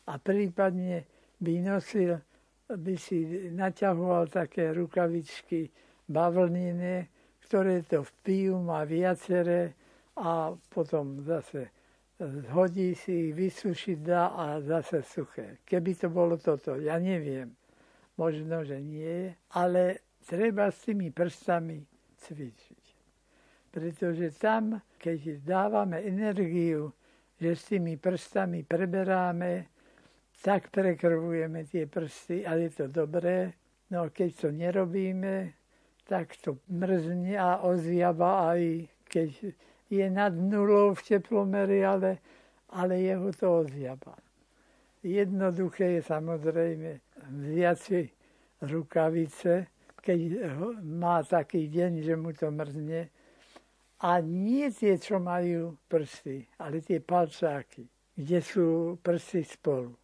a 0.06 0.18
prípadne 0.18 1.04
by 1.42 1.54
nosil, 1.62 2.22
by 2.70 2.94
si 2.98 3.50
naťahoval 3.50 4.30
také 4.30 4.70
rukavičky 4.74 5.70
bavlnine, 6.06 7.10
ktoré 7.46 7.82
to 7.86 8.02
vpijú, 8.02 8.58
má 8.58 8.82
viaceré 8.82 9.74
a 10.18 10.54
potom 10.70 11.22
zase 11.22 11.70
hodí 12.52 12.96
si 12.96 13.28
ich, 13.28 13.34
vysušiť 13.36 13.98
dá 14.00 14.32
a 14.32 14.60
zase 14.60 15.04
suché. 15.04 15.60
Keby 15.68 15.92
to 15.94 16.08
bolo 16.08 16.40
toto, 16.40 16.80
ja 16.80 16.96
neviem. 16.96 17.52
Možno, 18.16 18.64
že 18.64 18.80
nie, 18.80 19.36
ale 19.52 20.00
treba 20.24 20.72
s 20.72 20.88
tými 20.88 21.12
prstami 21.12 21.84
cvičiť. 22.16 22.75
Pretože 23.70 24.32
tam, 24.36 24.80
keď 24.96 25.44
dávame 25.44 26.00
energiu, 26.00 26.92
že 27.36 27.56
s 27.56 27.62
tými 27.68 28.00
prstami 28.00 28.64
preberáme, 28.64 29.68
tak 30.40 30.72
prekrvujeme 30.72 31.64
tie 31.68 31.84
prsty 31.84 32.44
a 32.48 32.56
je 32.56 32.70
to 32.72 32.84
dobré. 32.88 33.52
No 33.92 34.08
keď 34.10 34.30
to 34.34 34.48
nerobíme, 34.52 35.52
tak 36.08 36.36
to 36.40 36.58
mrzne 36.70 37.34
a 37.36 37.62
ozjava 37.66 38.54
aj 38.54 38.88
keď 39.06 39.54
je 39.90 40.06
nad 40.10 40.34
nulou 40.34 40.94
v 40.94 41.02
teplomeri, 41.02 41.86
ale, 41.86 42.18
ale 42.74 42.98
jeho 43.00 43.30
to 43.32 43.46
ozjaba. 43.62 44.18
Jednoduché 45.06 45.98
je 45.98 46.02
samozrejme 46.02 46.90
vziať 47.30 47.78
si 47.78 48.00
rukavice, 48.66 49.70
keď 50.02 50.18
má 50.82 51.22
taký 51.22 51.70
deň, 51.70 52.02
že 52.02 52.14
mu 52.18 52.34
to 52.34 52.50
mrzne. 52.50 53.10
A 54.04 54.20
nie 54.20 54.68
tie, 54.68 55.00
čo 55.00 55.16
majú 55.16 55.80
prsty, 55.88 56.44
ale 56.60 56.84
tie 56.84 57.00
palčáky, 57.00 57.88
kde 58.12 58.38
sú 58.44 58.66
prsty 59.00 59.40
spolu. 59.40 59.96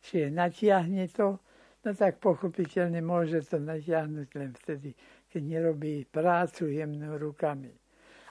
Čiže 0.00 0.32
natiahne 0.32 1.04
to, 1.12 1.36
no 1.84 1.90
tak 1.92 2.16
pochopiteľne 2.24 3.04
môže 3.04 3.44
to 3.44 3.60
natiahnuť 3.60 4.28
len 4.32 4.50
vtedy, 4.56 4.96
keď 5.28 5.42
nerobí 5.44 6.08
prácu 6.08 6.72
jemnú 6.72 7.20
rukami. 7.20 7.70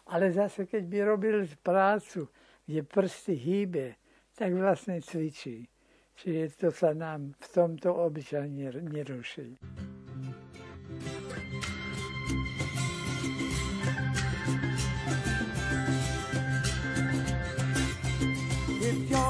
Ale 0.10 0.34
zase, 0.34 0.66
keď 0.66 0.84
by 0.90 0.98
robil 1.06 1.38
prácu, 1.62 2.26
kde 2.66 2.82
prsty 2.82 3.34
hýbe, 3.38 3.88
tak 4.34 4.50
vlastne 4.58 4.98
cvičí. 4.98 5.70
Čiže 6.18 6.44
to 6.58 6.70
sa 6.74 6.98
nám 6.98 7.38
v 7.38 7.48
tomto 7.54 7.94
obyčajne 7.94 8.82
neruší. 8.82 9.58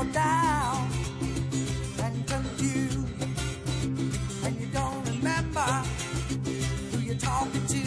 You're 0.03 0.13
down 0.13 0.89
and 2.01 2.27
confused. 2.27 2.97
And 4.45 4.59
you 4.59 4.67
don't 4.67 5.05
remember 5.09 5.69
who 6.91 6.99
you're 6.99 7.15
talking 7.15 7.65
to, 7.67 7.83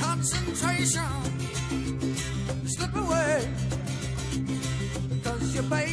concentration 0.00 1.10
slips 2.66 2.96
away 2.96 3.48
because 5.10 5.54
your 5.54 5.64
baby 5.64 5.90
is 5.90 5.91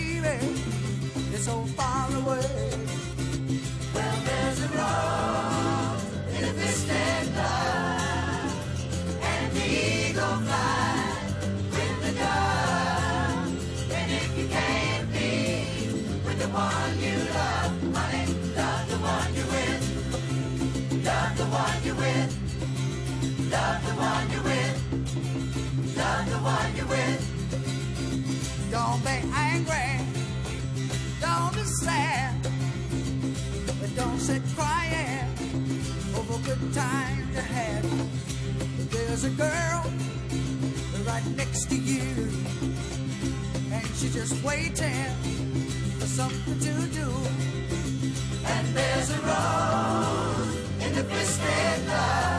with. 26.89 28.71
Don't 28.71 29.01
be 29.03 29.17
angry, 29.33 30.05
don't 31.21 31.53
be 31.53 31.63
sad, 31.63 32.35
but 33.79 33.95
don't 33.95 34.19
sit 34.19 34.41
crying 34.55 35.27
over 36.17 36.37
good 36.45 36.73
times 36.73 37.35
you 37.35 37.41
had. 37.41 37.83
There's 38.89 39.23
a 39.23 39.29
girl 39.29 39.83
right 41.05 41.25
next 41.35 41.69
to 41.69 41.75
you, 41.75 42.03
and 43.71 43.85
she's 43.97 44.13
just 44.13 44.43
waiting 44.43 45.05
for 45.99 46.07
something 46.07 46.59
to 46.59 46.73
do. 46.99 47.09
And 48.45 48.67
there's 48.75 49.09
a 49.11 49.19
rose 49.29 50.55
in 50.85 50.95
the 50.95 51.03
twisted 51.03 51.87
light. 51.87 52.38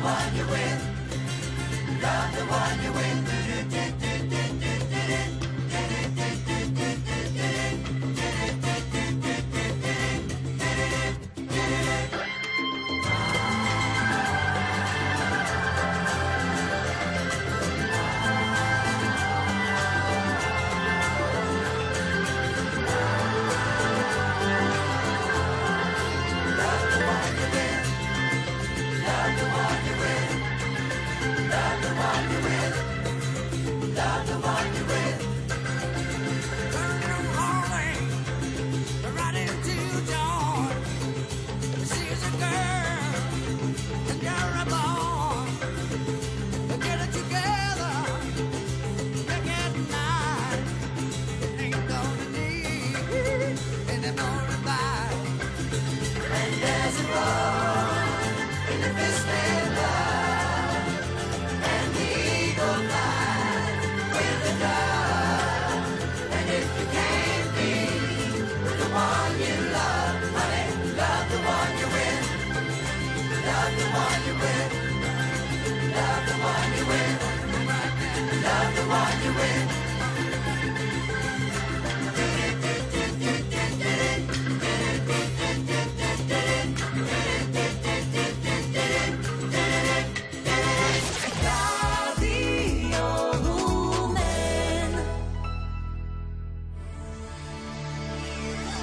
the 0.00 0.06
one 0.06 0.36
you're 0.36 0.46
with. 0.46 2.02
Love 2.02 2.36
the 2.36 2.44
one 2.46 2.82
you're 2.82 2.92
with. 2.92 3.39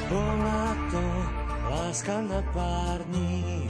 Bola 0.08 0.72
na 2.08 2.42
pár 2.56 3.00
dní, 3.12 3.68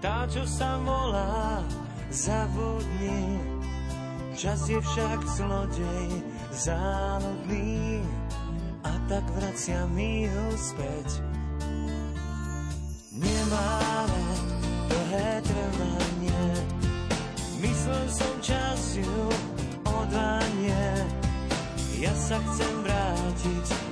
tá, 0.00 0.24
čo 0.24 0.48
sa 0.48 0.80
volá, 0.80 1.60
zavodní. 2.08 3.39
Čas 4.40 4.72
je 4.72 4.80
však 4.80 5.20
zlodej 5.36 6.08
záludný 6.48 8.00
a 8.80 8.96
tak 9.04 9.20
vracia 9.36 9.84
mi 9.92 10.24
ho 10.32 10.48
späť. 10.56 11.20
Nemáme 13.12 14.24
dlhé 14.88 15.44
trvanie, 15.44 16.44
myslel 17.60 18.04
som 18.08 18.32
čas 18.40 18.96
ju 18.96 19.28
odvanie. 19.84 20.88
Ja 22.00 22.16
sa 22.16 22.40
chcem 22.40 22.74
vrátiť 22.80 23.89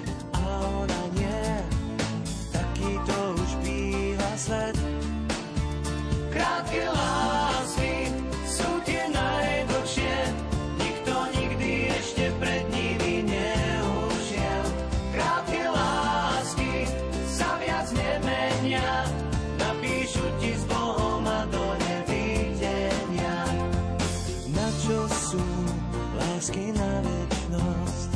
lásky 26.49 26.73
na 26.81 27.05
väčnosť. 27.05 28.11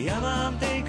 Ja 0.00 0.16
mám 0.16 0.56
tej 0.56 0.79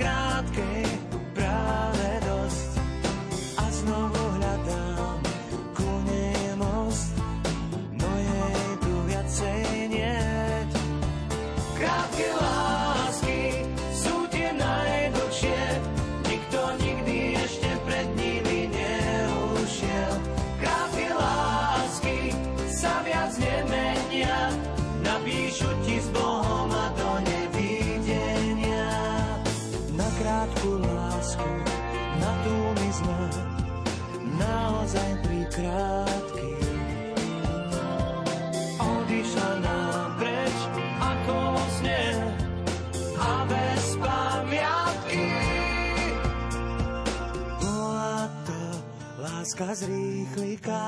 Rýchlika 49.61 49.77
z 49.77 49.83
rýchlika, 49.93 50.81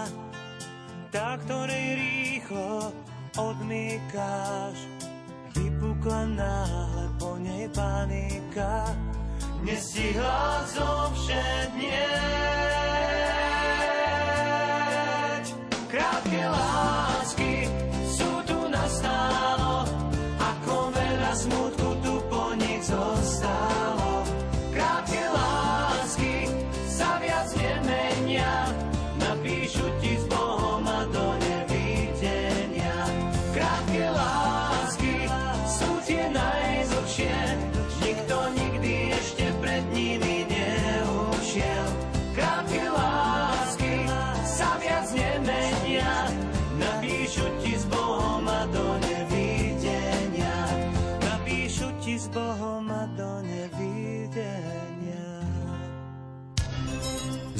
tá, 1.13 1.38
ktorej 1.45 1.93
rýchlo 1.93 2.89
odmýkáš. 3.38 4.89
Vypukla 5.53 6.25
náhle 6.33 7.05
po 7.21 7.38
nej 7.38 7.69
panika, 7.69 8.97
nestihla 9.62 10.65
zovšednieť. 10.73 12.52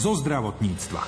zo 0.04 0.20
zdravotníctva. 0.20 1.00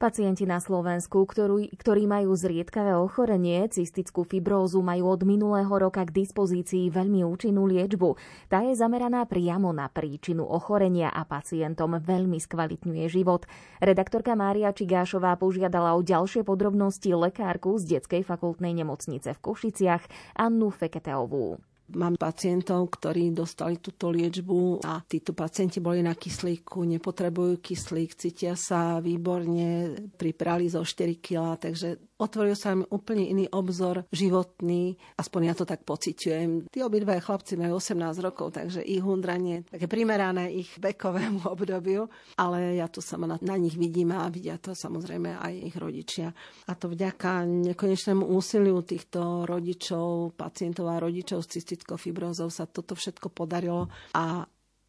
Pacienti 0.00 0.48
na 0.48 0.64
Slovensku, 0.64 1.28
ktorú, 1.28 1.68
ktorí 1.76 2.08
majú 2.08 2.32
zriedkavé 2.32 2.96
ochorenie, 2.96 3.68
cystickú 3.68 4.24
fibrózu, 4.24 4.80
majú 4.80 5.12
od 5.12 5.28
minulého 5.28 5.68
roka 5.68 6.08
k 6.08 6.24
dispozícii 6.24 6.88
veľmi 6.88 7.20
účinnú 7.20 7.68
liečbu. 7.68 8.16
Tá 8.48 8.64
je 8.64 8.72
zameraná 8.72 9.28
priamo 9.28 9.76
na 9.76 9.92
príčinu 9.92 10.48
ochorenia 10.48 11.12
a 11.12 11.28
pacientom 11.28 12.00
veľmi 12.00 12.40
skvalitňuje 12.40 13.04
život. 13.12 13.44
Redaktorka 13.84 14.32
Mária 14.32 14.72
Čigášová 14.72 15.36
požiadala 15.36 15.92
o 15.96 16.00
ďalšie 16.00 16.48
podrobnosti 16.48 17.12
lekárku 17.12 17.76
z 17.76 17.96
Detskej 18.00 18.24
fakultnej 18.24 18.72
nemocnice 18.72 19.36
v 19.36 19.42
Košiciach 19.44 20.32
Annu 20.40 20.72
Feketeovú. 20.72 21.75
Mám 21.86 22.18
pacientov, 22.18 22.90
ktorí 22.98 23.30
dostali 23.30 23.78
túto 23.78 24.10
liečbu 24.10 24.82
a 24.82 24.98
títo 25.06 25.30
pacienti 25.30 25.78
boli 25.78 26.02
na 26.02 26.18
kyslíku, 26.18 26.82
nepotrebujú 26.82 27.62
kyslík, 27.62 28.18
cítia 28.18 28.58
sa 28.58 28.98
výborne, 28.98 29.94
priprali 30.18 30.66
zo 30.66 30.82
4 30.82 31.22
kg, 31.22 31.54
takže 31.54 32.15
otvoril 32.16 32.56
sa 32.56 32.72
im 32.72 32.82
úplne 32.88 33.28
iný 33.28 33.44
obzor 33.52 34.08
životný, 34.12 34.96
aspoň 35.20 35.40
ja 35.52 35.54
to 35.56 35.68
tak 35.68 35.84
pociťujem. 35.84 36.72
Tí 36.72 36.80
obidva 36.80 37.20
chlapci 37.20 37.60
majú 37.60 37.76
18 37.78 38.24
rokov, 38.24 38.56
takže 38.56 38.80
ich 38.80 39.04
hundranie 39.04 39.68
také 39.68 39.84
primerané 39.88 40.48
ich 40.52 40.72
vekovému 40.80 41.44
obdobiu, 41.54 42.08
ale 42.40 42.80
ja 42.80 42.88
to 42.88 43.04
sama 43.04 43.28
na, 43.28 43.36
na 43.44 43.56
nich 43.60 43.76
vidím 43.76 44.16
a 44.16 44.28
vidia 44.32 44.56
to 44.56 44.72
samozrejme 44.72 45.36
aj 45.36 45.54
ich 45.72 45.76
rodičia. 45.76 46.32
A 46.68 46.72
to 46.74 46.88
vďaka 46.92 47.44
nekonečnému 47.44 48.24
úsiliu 48.32 48.80
týchto 48.80 49.44
rodičov, 49.44 50.36
pacientov 50.36 50.88
a 50.88 51.00
rodičov 51.00 51.44
s 51.44 51.52
cystickou 51.60 52.00
fibrózou 52.00 52.48
sa 52.48 52.64
toto 52.64 52.96
všetko 52.96 53.28
podarilo 53.32 53.92
a 54.16 54.44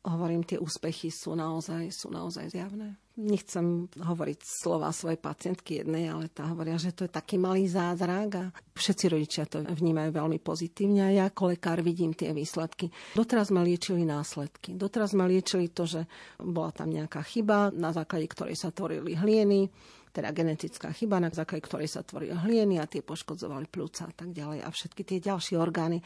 hovorím, 0.08 0.48
tie 0.48 0.56
úspechy 0.56 1.12
sú 1.12 1.36
naozaj, 1.36 1.92
sú 1.92 2.08
naozaj 2.08 2.48
zjavné 2.56 3.07
nechcem 3.18 3.90
hovoriť 3.98 4.40
slova 4.46 4.94
svojej 4.94 5.18
pacientky 5.18 5.82
jednej, 5.82 6.14
ale 6.14 6.30
tá 6.30 6.46
hovoria, 6.54 6.78
že 6.78 6.94
to 6.94 7.10
je 7.10 7.12
taký 7.12 7.42
malý 7.42 7.66
zázrak 7.66 8.30
a 8.38 8.44
všetci 8.78 9.06
rodičia 9.10 9.44
to 9.50 9.66
vnímajú 9.66 10.14
veľmi 10.14 10.38
pozitívne 10.38 11.02
a 11.02 11.10
ja 11.10 11.24
ako 11.34 11.58
lekár 11.58 11.82
vidím 11.82 12.14
tie 12.14 12.30
výsledky. 12.30 12.94
Doteraz 13.18 13.50
sme 13.50 13.66
liečili 13.66 14.06
následky. 14.06 14.78
Doteraz 14.78 15.18
sme 15.18 15.26
liečili 15.26 15.74
to, 15.74 15.90
že 15.90 16.06
bola 16.38 16.70
tam 16.70 16.94
nejaká 16.94 17.26
chyba, 17.26 17.74
na 17.74 17.90
základe 17.90 18.30
ktorej 18.30 18.54
sa 18.54 18.70
tvorili 18.70 19.18
hlieny, 19.18 19.66
teda 20.14 20.30
genetická 20.34 20.94
chyba, 20.94 21.18
na 21.18 21.34
základe 21.34 21.66
ktorej 21.66 21.90
sa 21.90 22.06
tvorili 22.06 22.38
hlieny 22.38 22.78
a 22.78 22.86
tie 22.86 23.02
poškodzovali 23.02 23.66
plúca 23.70 24.10
a 24.10 24.14
tak 24.14 24.30
ďalej 24.30 24.62
a 24.62 24.70
všetky 24.70 25.02
tie 25.02 25.18
ďalšie 25.22 25.58
orgány. 25.58 26.02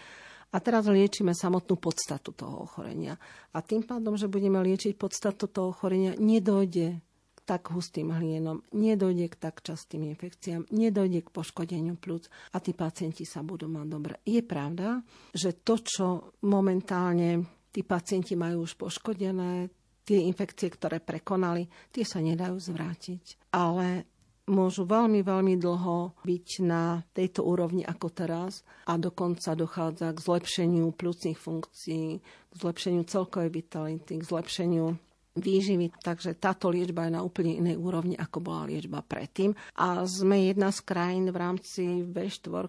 A 0.51 0.57
teraz 0.59 0.83
liečíme 0.87 1.31
samotnú 1.31 1.79
podstatu 1.79 2.35
toho 2.35 2.67
ochorenia. 2.67 3.15
A 3.55 3.63
tým 3.63 3.87
pádom, 3.87 4.19
že 4.19 4.27
budeme 4.27 4.59
liečiť 4.59 4.99
podstatu 4.99 5.47
toho 5.47 5.71
ochorenia, 5.71 6.11
nedojde 6.19 6.99
k 7.35 7.39
tak 7.47 7.71
hustým 7.71 8.11
hlienom, 8.11 8.59
nedojde 8.75 9.31
k 9.31 9.35
tak 9.39 9.63
častým 9.63 10.05
infekciám, 10.11 10.67
nedojde 10.69 11.23
k 11.23 11.33
poškodeniu 11.33 11.95
plúc 11.95 12.27
a 12.51 12.59
tí 12.59 12.75
pacienti 12.75 13.23
sa 13.23 13.41
budú 13.41 13.71
mať 13.71 13.87
dobre. 13.87 14.13
Je 14.27 14.43
pravda, 14.43 14.99
že 15.31 15.55
to, 15.63 15.79
čo 15.79 16.35
momentálne 16.43 17.47
tí 17.71 17.87
pacienti 17.87 18.35
majú 18.35 18.67
už 18.67 18.75
poškodené, 18.75 19.71
tie 20.03 20.19
infekcie, 20.27 20.67
ktoré 20.67 20.99
prekonali, 20.99 21.71
tie 21.95 22.03
sa 22.03 22.19
nedajú 22.19 22.59
zvrátiť. 22.59 23.55
Ale 23.55 24.03
môžu 24.51 24.83
veľmi, 24.83 25.23
veľmi 25.23 25.55
dlho 25.55 26.13
byť 26.27 26.47
na 26.67 27.01
tejto 27.15 27.47
úrovni 27.47 27.87
ako 27.87 28.07
teraz 28.11 28.67
a 28.85 28.99
dokonca 28.99 29.55
dochádza 29.55 30.11
k 30.11 30.19
zlepšeniu 30.19 30.91
plúcnych 30.91 31.39
funkcií, 31.39 32.19
k 32.21 32.53
zlepšeniu 32.59 33.07
celkovej 33.07 33.49
vitality, 33.49 34.19
k 34.19 34.27
zlepšeniu 34.27 34.99
výživy, 35.31 35.95
takže 36.03 36.35
táto 36.35 36.67
liečba 36.67 37.07
je 37.07 37.15
na 37.15 37.23
úplne 37.23 37.55
inej 37.55 37.79
úrovni, 37.79 38.19
ako 38.19 38.43
bola 38.43 38.67
liečba 38.67 38.99
predtým. 38.99 39.55
A 39.79 40.03
sme 40.03 40.51
jedna 40.51 40.75
z 40.75 40.83
krajín 40.83 41.31
v 41.31 41.37
rámci 41.39 41.83
V4, 42.03 42.67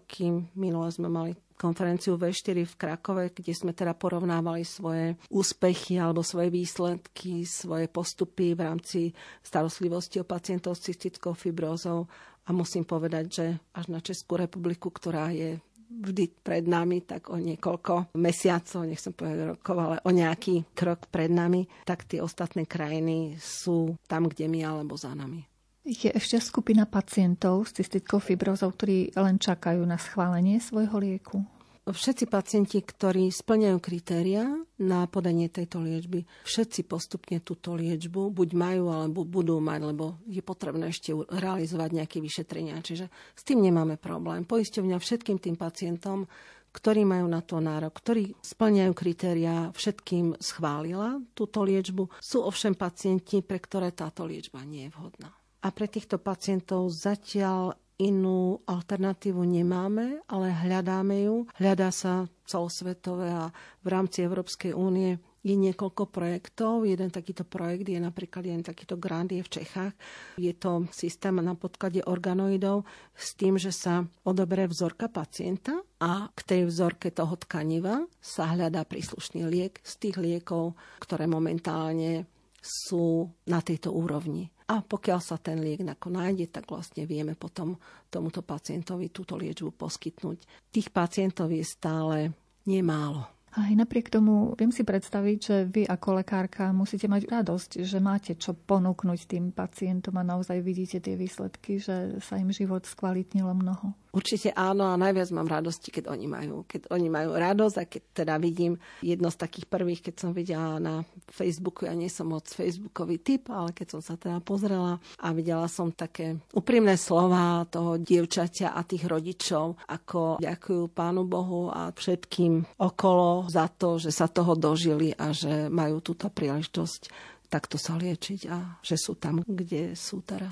minule 0.54 0.88
sme 0.94 1.10
mali 1.10 1.34
konferenciu 1.62 2.18
V4 2.18 2.66
v 2.66 2.74
Krakove, 2.74 3.30
kde 3.30 3.54
sme 3.54 3.70
teda 3.70 3.94
porovnávali 3.94 4.66
svoje 4.66 5.14
úspechy 5.30 6.02
alebo 6.02 6.26
svoje 6.26 6.50
výsledky, 6.50 7.46
svoje 7.46 7.86
postupy 7.86 8.58
v 8.58 8.66
rámci 8.66 9.00
starostlivosti 9.46 10.18
o 10.18 10.26
pacientov 10.26 10.74
s 10.74 10.90
cystickou 10.90 11.38
fibrózou. 11.38 12.10
A 12.42 12.50
musím 12.50 12.82
povedať, 12.82 13.24
že 13.30 13.46
až 13.70 13.86
na 13.94 14.02
Českú 14.02 14.34
republiku, 14.34 14.90
ktorá 14.90 15.30
je 15.30 15.62
vždy 15.92 16.42
pred 16.42 16.64
nami, 16.66 17.04
tak 17.04 17.30
o 17.30 17.36
niekoľko 17.38 18.16
mesiacov, 18.16 18.88
nechcem 18.88 19.12
povedať 19.12 19.38
rokov, 19.54 19.76
ale 19.78 19.96
o 20.02 20.10
nejaký 20.10 20.74
krok 20.74 21.06
pred 21.12 21.28
nami, 21.28 21.68
tak 21.84 22.08
tie 22.08 22.24
ostatné 22.24 22.64
krajiny 22.64 23.36
sú 23.38 23.94
tam, 24.08 24.26
kde 24.26 24.48
my, 24.48 24.60
alebo 24.64 24.96
za 24.96 25.12
nami. 25.12 25.51
Je 25.82 26.14
ešte 26.14 26.38
skupina 26.38 26.86
pacientov 26.86 27.66
s 27.66 27.74
cystickou 27.74 28.22
fibrózou, 28.22 28.70
ktorí 28.70 29.18
len 29.18 29.34
čakajú 29.34 29.82
na 29.82 29.98
schválenie 29.98 30.62
svojho 30.62 30.94
lieku? 31.02 31.42
Všetci 31.82 32.30
pacienti, 32.30 32.78
ktorí 32.78 33.26
splňajú 33.26 33.82
kritéria 33.82 34.46
na 34.78 35.10
podanie 35.10 35.50
tejto 35.50 35.82
liečby, 35.82 36.22
všetci 36.46 36.86
postupne 36.86 37.42
túto 37.42 37.74
liečbu 37.74 38.30
buď 38.30 38.48
majú, 38.54 38.94
alebo 38.94 39.26
budú 39.26 39.58
mať, 39.58 39.90
lebo 39.90 40.22
je 40.30 40.38
potrebné 40.38 40.94
ešte 40.94 41.10
realizovať 41.18 41.90
nejaké 41.98 42.22
vyšetrenia. 42.22 42.78
Čiže 42.78 43.10
s 43.34 43.42
tým 43.42 43.58
nemáme 43.58 43.98
problém. 43.98 44.46
Poisťovňa 44.46 45.02
všetkým 45.02 45.42
tým 45.42 45.58
pacientom, 45.58 46.30
ktorí 46.70 47.02
majú 47.02 47.26
na 47.26 47.42
to 47.42 47.58
nárok, 47.58 47.98
ktorí 47.98 48.38
splňajú 48.38 48.92
kritéria, 48.94 49.74
všetkým 49.74 50.38
schválila 50.38 51.18
túto 51.34 51.66
liečbu. 51.66 52.22
Sú 52.22 52.46
ovšem 52.46 52.78
pacienti, 52.78 53.42
pre 53.42 53.58
ktoré 53.58 53.90
táto 53.90 54.22
liečba 54.22 54.62
nie 54.62 54.86
je 54.86 54.94
vhodná. 54.94 55.41
A 55.62 55.70
pre 55.70 55.86
týchto 55.86 56.18
pacientov 56.18 56.90
zatiaľ 56.90 57.78
inú 58.02 58.58
alternatívu 58.66 59.46
nemáme, 59.46 60.26
ale 60.26 60.50
hľadáme 60.50 61.22
ju. 61.22 61.46
Hľadá 61.54 61.94
sa 61.94 62.26
celosvetové 62.42 63.30
a 63.30 63.54
v 63.86 63.88
rámci 63.88 64.26
Európskej 64.26 64.74
únie 64.74 65.22
je 65.42 65.54
niekoľko 65.58 66.10
projektov. 66.10 66.86
Jeden 66.86 67.10
takýto 67.10 67.42
projekt 67.42 67.90
je 67.90 67.98
napríklad 67.98 68.46
jeden 68.46 68.62
takýto 68.62 68.98
grant 68.98 69.30
je 69.30 69.42
v 69.42 69.52
Čechách. 69.62 69.94
Je 70.38 70.54
to 70.54 70.86
systém 70.94 71.34
na 71.38 71.54
podklade 71.58 72.02
organoidov 72.06 72.86
s 73.14 73.34
tým, 73.34 73.58
že 73.58 73.74
sa 73.74 74.06
odoberie 74.22 74.70
vzorka 74.70 75.10
pacienta 75.10 75.82
a 75.98 76.30
k 76.34 76.40
tej 76.42 76.60
vzorke 76.70 77.10
toho 77.10 77.34
tkaniva 77.38 78.06
sa 78.22 78.54
hľadá 78.54 78.86
príslušný 78.86 79.46
liek 79.46 79.82
z 79.82 79.92
tých 79.98 80.16
liekov, 80.18 80.78
ktoré 81.02 81.26
momentálne 81.26 82.26
sú 82.62 83.26
na 83.50 83.58
tejto 83.58 83.90
úrovni. 83.90 84.46
A 84.72 84.80
pokiaľ 84.80 85.20
sa 85.20 85.36
ten 85.36 85.60
liek 85.60 85.84
nájde, 85.84 86.48
tak 86.48 86.72
vlastne 86.72 87.04
vieme 87.04 87.36
potom 87.36 87.76
tomuto 88.08 88.40
pacientovi 88.40 89.12
túto 89.12 89.36
liečbu 89.36 89.76
poskytnúť. 89.76 90.72
Tých 90.72 90.88
pacientov 90.88 91.52
je 91.52 91.60
stále 91.60 92.32
nemálo. 92.64 93.28
Aj 93.52 93.68
napriek 93.68 94.08
tomu 94.08 94.56
viem 94.56 94.72
si 94.72 94.80
predstaviť, 94.80 95.38
že 95.38 95.56
vy 95.68 95.82
ako 95.84 96.24
lekárka 96.24 96.72
musíte 96.72 97.04
mať 97.04 97.28
radosť, 97.28 97.70
že 97.84 98.00
máte 98.00 98.32
čo 98.32 98.56
ponúknuť 98.56 99.20
tým 99.28 99.52
pacientom 99.52 100.16
a 100.16 100.24
naozaj 100.24 100.64
vidíte 100.64 101.04
tie 101.04 101.20
výsledky, 101.20 101.76
že 101.76 102.16
sa 102.24 102.40
im 102.40 102.48
život 102.48 102.88
skvalitnilo 102.88 103.52
mnoho. 103.52 103.92
Určite 104.12 104.52
áno 104.52 104.92
a 104.92 105.00
najviac 105.00 105.32
mám 105.32 105.48
radosti, 105.48 105.88
keď 105.88 106.12
oni 106.12 106.28
majú, 106.28 106.68
keď 106.68 106.92
oni 106.92 107.08
majú 107.08 107.32
radosť 107.32 107.76
a 107.80 107.88
keď 107.88 108.02
teda 108.12 108.34
vidím 108.36 108.76
jedno 109.00 109.32
z 109.32 109.40
takých 109.40 109.66
prvých, 109.72 110.04
keď 110.04 110.14
som 110.20 110.30
videla 110.36 110.76
na 110.76 111.00
Facebooku, 111.32 111.88
ja 111.88 111.96
nie 111.96 112.12
som 112.12 112.28
moc 112.28 112.44
Facebookový 112.44 113.24
typ, 113.24 113.48
ale 113.48 113.72
keď 113.72 113.96
som 113.96 114.00
sa 114.04 114.20
teda 114.20 114.44
pozrela 114.44 115.00
a 115.16 115.28
videla 115.32 115.64
som 115.64 115.88
také 115.92 116.36
úprimné 116.52 117.00
slova 117.00 117.64
toho 117.72 117.96
dievčaťa 117.96 118.76
a 118.76 118.84
tých 118.84 119.08
rodičov, 119.08 119.80
ako 119.88 120.44
ďakujú 120.44 120.92
Pánu 120.92 121.24
Bohu 121.24 121.72
a 121.72 121.88
všetkým 121.96 122.80
okolo 122.84 123.41
za 123.48 123.70
to, 123.70 123.96
že 123.96 124.10
sa 124.10 124.26
toho 124.28 124.54
dožili 124.58 125.14
a 125.14 125.30
že 125.34 125.70
majú 125.70 126.02
túto 126.02 126.28
príležitosť 126.28 127.32
takto 127.52 127.76
sa 127.76 128.00
liečiť 128.00 128.40
a 128.48 128.80
že 128.80 128.96
sú 128.96 129.20
tam, 129.20 129.44
kde 129.44 129.92
sú 129.92 130.24
teraz. 130.24 130.48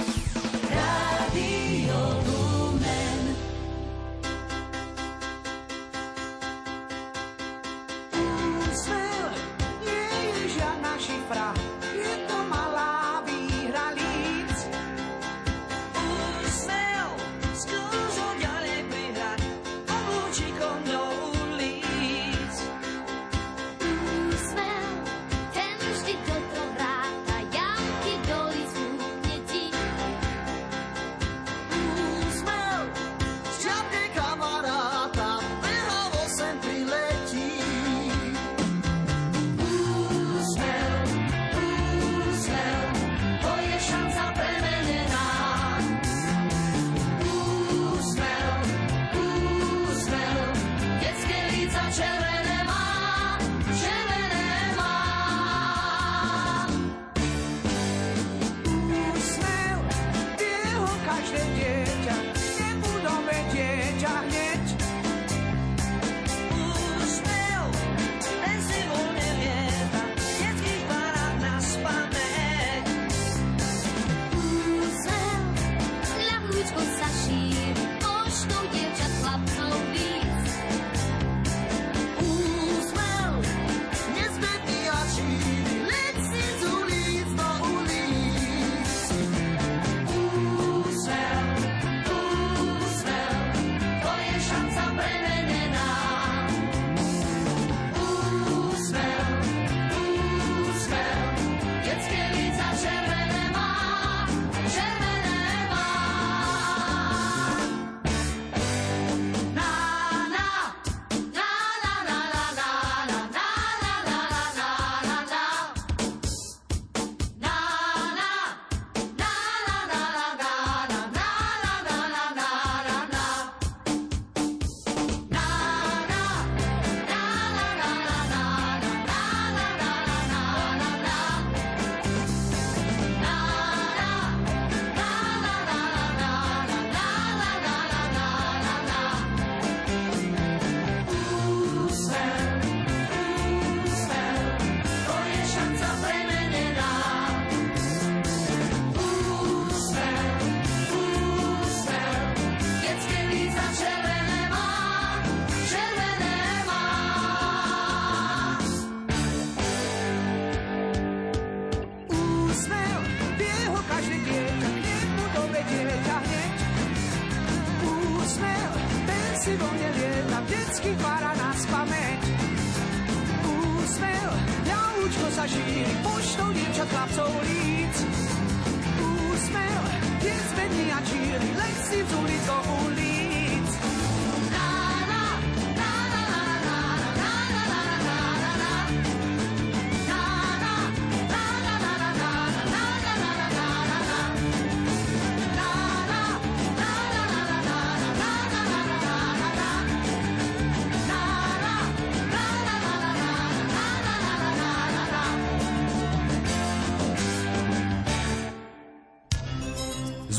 Radio 0.69 2.20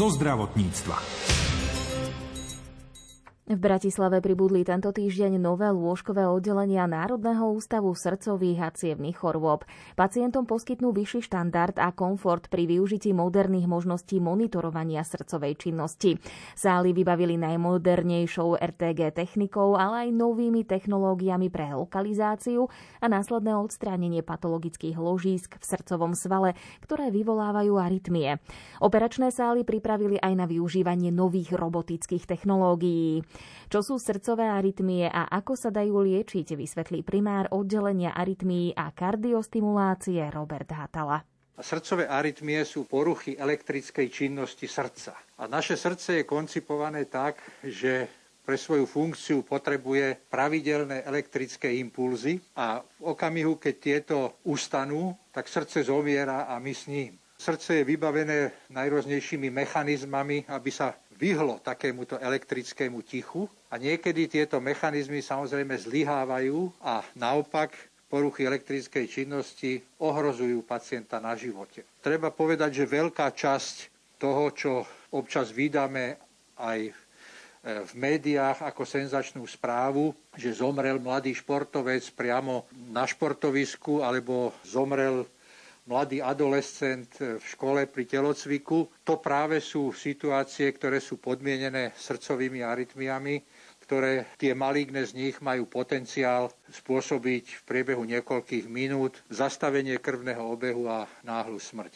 zo 0.02 0.10
zdravotníctva. 0.10 1.41
V 3.52 3.60
Bratislave 3.60 4.24
pribudli 4.24 4.64
tento 4.64 4.96
týždeň 4.96 5.36
nové 5.36 5.68
lôžkové 5.68 6.24
oddelenia 6.24 6.88
Národného 6.88 7.52
ústavu 7.52 7.92
srdcových 7.92 8.60
a 8.64 8.72
cievných 8.72 9.20
chorôb. 9.20 9.68
Pacientom 10.00 10.48
poskytnú 10.48 10.96
vyšší 10.96 11.28
štandard 11.28 11.76
a 11.76 11.92
komfort 11.92 12.48
pri 12.48 12.64
využití 12.64 13.12
moderných 13.12 13.68
možností 13.68 14.24
monitorovania 14.24 15.04
srdcovej 15.04 15.68
činnosti. 15.68 16.16
Sály 16.56 16.96
vybavili 16.96 17.36
najmodernejšou 17.36 18.56
RTG 18.56 19.20
technikou, 19.20 19.76
ale 19.76 20.08
aj 20.08 20.16
novými 20.16 20.64
technológiami 20.64 21.52
pre 21.52 21.76
lokalizáciu 21.76 22.72
a 23.04 23.12
následné 23.12 23.52
odstránenie 23.52 24.24
patologických 24.24 24.96
ložísk 24.96 25.60
v 25.60 25.66
srdcovom 25.76 26.16
svale, 26.16 26.56
ktoré 26.88 27.12
vyvolávajú 27.12 27.76
arytmie. 27.76 28.40
Operačné 28.80 29.28
sály 29.28 29.68
pripravili 29.68 30.16
aj 30.24 30.40
na 30.40 30.48
využívanie 30.48 31.12
nových 31.12 31.52
robotických 31.52 32.24
technológií. 32.24 33.28
Čo 33.72 33.80
sú 33.84 33.96
srdcové 34.02 34.50
arytmie 34.52 35.08
a 35.08 35.30
ako 35.32 35.54
sa 35.56 35.70
dajú 35.72 36.04
liečiť, 36.04 36.56
vysvetlí 36.56 37.06
primár 37.08 37.48
oddelenia 37.56 38.12
arytmií 38.12 38.76
a 38.76 38.92
kardiostimulácie 38.92 40.28
Robert 40.32 40.70
Hatala. 40.72 41.24
Srdcové 41.62 42.10
arytmie 42.10 42.66
sú 42.66 42.90
poruchy 42.90 43.38
elektrickej 43.38 44.08
činnosti 44.10 44.66
srdca. 44.66 45.14
A 45.38 45.46
naše 45.46 45.78
srdce 45.78 46.22
je 46.22 46.24
koncipované 46.26 47.06
tak, 47.06 47.38
že 47.62 48.10
pre 48.42 48.58
svoju 48.58 48.90
funkciu 48.90 49.46
potrebuje 49.46 50.18
pravidelné 50.26 51.06
elektrické 51.06 51.78
impulzy 51.78 52.42
a 52.58 52.82
v 52.82 53.14
okamihu, 53.14 53.62
keď 53.62 53.76
tieto 53.78 54.18
ustanú, 54.50 55.14
tak 55.30 55.46
srdce 55.46 55.86
zomiera 55.86 56.50
a 56.50 56.58
my 56.58 56.74
s 56.74 56.90
ním. 56.90 57.22
Srdce 57.38 57.82
je 57.82 57.90
vybavené 57.90 58.70
najrôznejšími 58.70 59.50
mechanizmami, 59.50 60.46
aby 60.50 60.70
sa 60.70 60.94
vyhlo 61.22 61.62
takémuto 61.62 62.18
elektrickému 62.18 63.06
tichu 63.06 63.46
a 63.70 63.78
niekedy 63.78 64.26
tieto 64.26 64.58
mechanizmy 64.58 65.22
samozrejme 65.22 65.78
zlyhávajú 65.78 66.74
a 66.82 67.06
naopak 67.14 67.78
poruchy 68.10 68.44
elektrickej 68.44 69.06
činnosti 69.06 69.80
ohrozujú 70.02 70.66
pacienta 70.66 71.22
na 71.22 71.38
živote. 71.38 71.86
Treba 72.02 72.34
povedať, 72.34 72.84
že 72.84 72.90
veľká 72.90 73.30
časť 73.32 73.76
toho, 74.18 74.50
čo 74.52 74.84
občas 75.14 75.54
vydáme 75.54 76.20
aj 76.60 76.80
e, 76.90 76.92
v 77.86 77.92
médiách 77.96 78.68
ako 78.68 78.84
senzačnú 78.84 79.48
správu, 79.48 80.12
že 80.36 80.58
zomrel 80.58 81.00
mladý 81.00 81.32
športovec 81.38 82.04
priamo 82.18 82.68
na 82.92 83.08
športovisku 83.08 84.04
alebo 84.04 84.52
zomrel 84.68 85.24
mladý 85.90 86.22
adolescent 86.22 87.10
v 87.18 87.42
škole 87.42 87.90
pri 87.90 88.06
telocviku. 88.06 88.90
To 89.06 89.18
práve 89.18 89.58
sú 89.64 89.90
situácie, 89.96 90.70
ktoré 90.70 91.02
sú 91.02 91.18
podmienené 91.18 91.94
srdcovými 91.98 92.62
arytmiami, 92.62 93.36
ktoré 93.84 94.30
tie 94.40 94.56
maligné 94.56 95.04
z 95.04 95.18
nich 95.18 95.36
majú 95.44 95.68
potenciál 95.68 96.54
spôsobiť 96.70 97.46
v 97.60 97.62
priebehu 97.68 98.08
niekoľkých 98.08 98.70
minút 98.72 99.20
zastavenie 99.28 100.00
krvného 100.00 100.40
obehu 100.40 100.88
a 100.88 101.10
náhlu 101.28 101.60
smrť. 101.60 101.92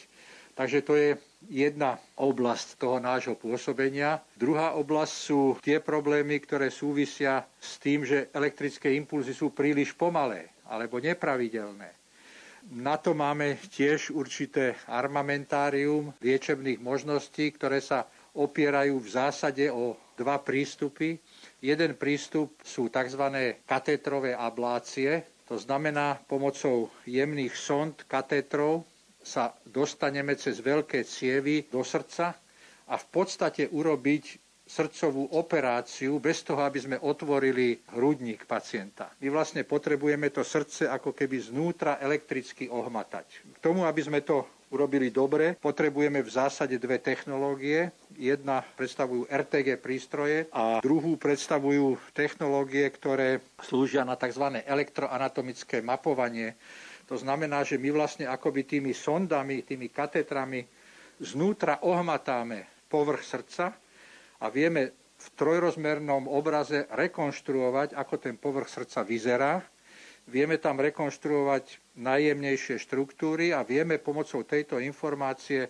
Takže 0.55 0.79
to 0.87 0.93
je 0.95 1.09
jedna 1.51 1.99
oblasť 2.15 2.79
toho 2.79 2.97
nášho 3.03 3.35
pôsobenia. 3.35 4.23
Druhá 4.39 4.71
oblasť 4.79 5.15
sú 5.15 5.59
tie 5.59 5.83
problémy, 5.83 6.39
ktoré 6.39 6.71
súvisia 6.71 7.43
s 7.59 7.75
tým, 7.75 8.07
že 8.07 8.31
elektrické 8.31 8.95
impulzy 8.95 9.35
sú 9.35 9.51
príliš 9.51 9.91
pomalé 9.95 10.55
alebo 10.67 10.99
nepravidelné. 11.03 12.04
Na 12.65 12.97
to 12.97 13.13
máme 13.13 13.61
tiež 13.69 14.09
určité 14.09 14.73
armamentárium 14.89 16.09
liečebných 16.17 16.81
možností, 16.81 17.53
ktoré 17.53 17.77
sa 17.77 18.09
opierajú 18.33 18.97
v 18.97 19.07
zásade 19.07 19.69
o 19.69 19.93
dva 20.17 20.41
prístupy. 20.41 21.21
Jeden 21.61 21.93
prístup 21.93 22.57
sú 22.59 22.89
tzv. 22.89 23.21
katétrové 23.63 24.33
ablácie, 24.33 25.21
to 25.45 25.61
znamená 25.61 26.17
pomocou 26.25 26.89
jemných 27.05 27.53
sond 27.53 27.93
katétrov 28.09 28.81
sa 29.21 29.53
dostaneme 29.63 30.33
cez 30.33 30.57
veľké 30.57 31.01
cievy 31.01 31.69
do 31.69 31.81
srdca 31.81 32.33
a 32.85 32.95
v 32.95 33.05
podstate 33.09 33.69
urobiť 33.69 34.44
srdcovú 34.65 35.37
operáciu 35.37 36.17
bez 36.17 36.41
toho, 36.41 36.65
aby 36.65 36.81
sme 36.81 36.97
otvorili 36.97 37.77
hrudník 37.93 38.49
pacienta. 38.49 39.13
My 39.21 39.29
vlastne 39.29 39.61
potrebujeme 39.61 40.33
to 40.33 40.41
srdce 40.41 40.89
ako 40.89 41.13
keby 41.13 41.37
znútra 41.37 42.01
elektricky 42.01 42.65
ohmatať. 42.73 43.45
K 43.55 43.57
tomu, 43.61 43.85
aby 43.85 44.01
sme 44.01 44.25
to 44.25 44.65
urobili 44.73 45.13
dobre, 45.13 45.53
potrebujeme 45.53 46.25
v 46.25 46.33
zásade 46.33 46.81
dve 46.81 46.97
technológie. 46.97 47.93
Jedna 48.17 48.65
predstavujú 48.65 49.29
RTG 49.29 49.77
prístroje 49.77 50.49
a 50.49 50.81
druhú 50.81 51.13
predstavujú 51.21 52.01
technológie, 52.17 52.89
ktoré 52.89 53.45
slúžia 53.61 54.01
na 54.01 54.17
tzv. 54.17 54.65
elektroanatomické 54.65 55.85
mapovanie. 55.85 56.57
To 57.05 57.13
znamená, 57.13 57.61
že 57.61 57.77
my 57.77 57.93
vlastne 57.93 58.25
akoby 58.25 58.65
tými 58.65 58.97
sondami, 58.97 59.61
tými 59.61 59.93
katetrami 59.93 60.65
znútra 61.21 61.85
ohmatáme 61.85 62.89
povrch 62.89 63.21
srdca 63.21 63.84
a 64.45 64.53
vieme 64.53 64.93
v 65.17 65.27
trojrozmernom 65.33 66.29
obraze 66.29 66.85
rekonštruovať, 66.93 67.97
ako 67.97 68.15
ten 68.21 68.37
povrch 68.37 68.69
srdca 68.69 69.01
vyzerá. 69.01 69.53
Vieme 70.29 70.61
tam 70.61 70.77
rekonštruovať 70.77 71.97
najjemnejšie 71.97 72.77
štruktúry 72.77 73.49
a 73.49 73.65
vieme 73.65 73.97
pomocou 73.97 74.45
tejto 74.45 74.77
informácie 74.77 75.69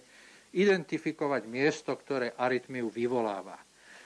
identifikovať 0.55 1.47
miesto, 1.47 1.91
ktoré 1.95 2.35
arytmiu 2.35 2.91
vyvoláva. 2.91 3.55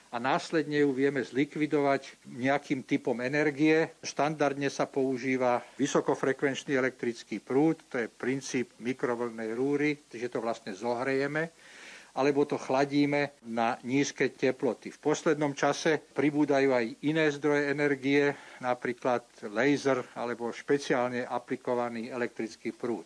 A 0.10 0.18
následne 0.18 0.82
ju 0.82 0.90
vieme 0.90 1.22
zlikvidovať 1.22 2.34
nejakým 2.34 2.82
typom 2.82 3.14
energie. 3.22 3.94
Štandardne 4.02 4.66
sa 4.74 4.90
používa 4.90 5.62
vysokofrekvenčný 5.78 6.74
elektrický 6.74 7.38
prúd, 7.38 7.86
to 7.94 8.02
je 8.02 8.10
princíp 8.10 8.74
mikrovlnej 8.82 9.54
rúry, 9.54 10.02
že 10.10 10.34
to 10.34 10.42
vlastne 10.42 10.74
zohrejeme 10.74 11.54
alebo 12.16 12.46
to 12.46 12.58
chladíme 12.58 13.34
na 13.46 13.78
nízke 13.86 14.34
teploty. 14.34 14.90
V 14.90 15.00
poslednom 15.00 15.54
čase 15.54 16.02
pribúdajú 16.02 16.70
aj 16.74 16.86
iné 17.06 17.30
zdroje 17.30 17.70
energie, 17.70 18.34
napríklad 18.60 19.26
laser 19.50 20.02
alebo 20.18 20.50
špeciálne 20.50 21.26
aplikovaný 21.26 22.10
elektrický 22.10 22.74
prúd. 22.74 23.06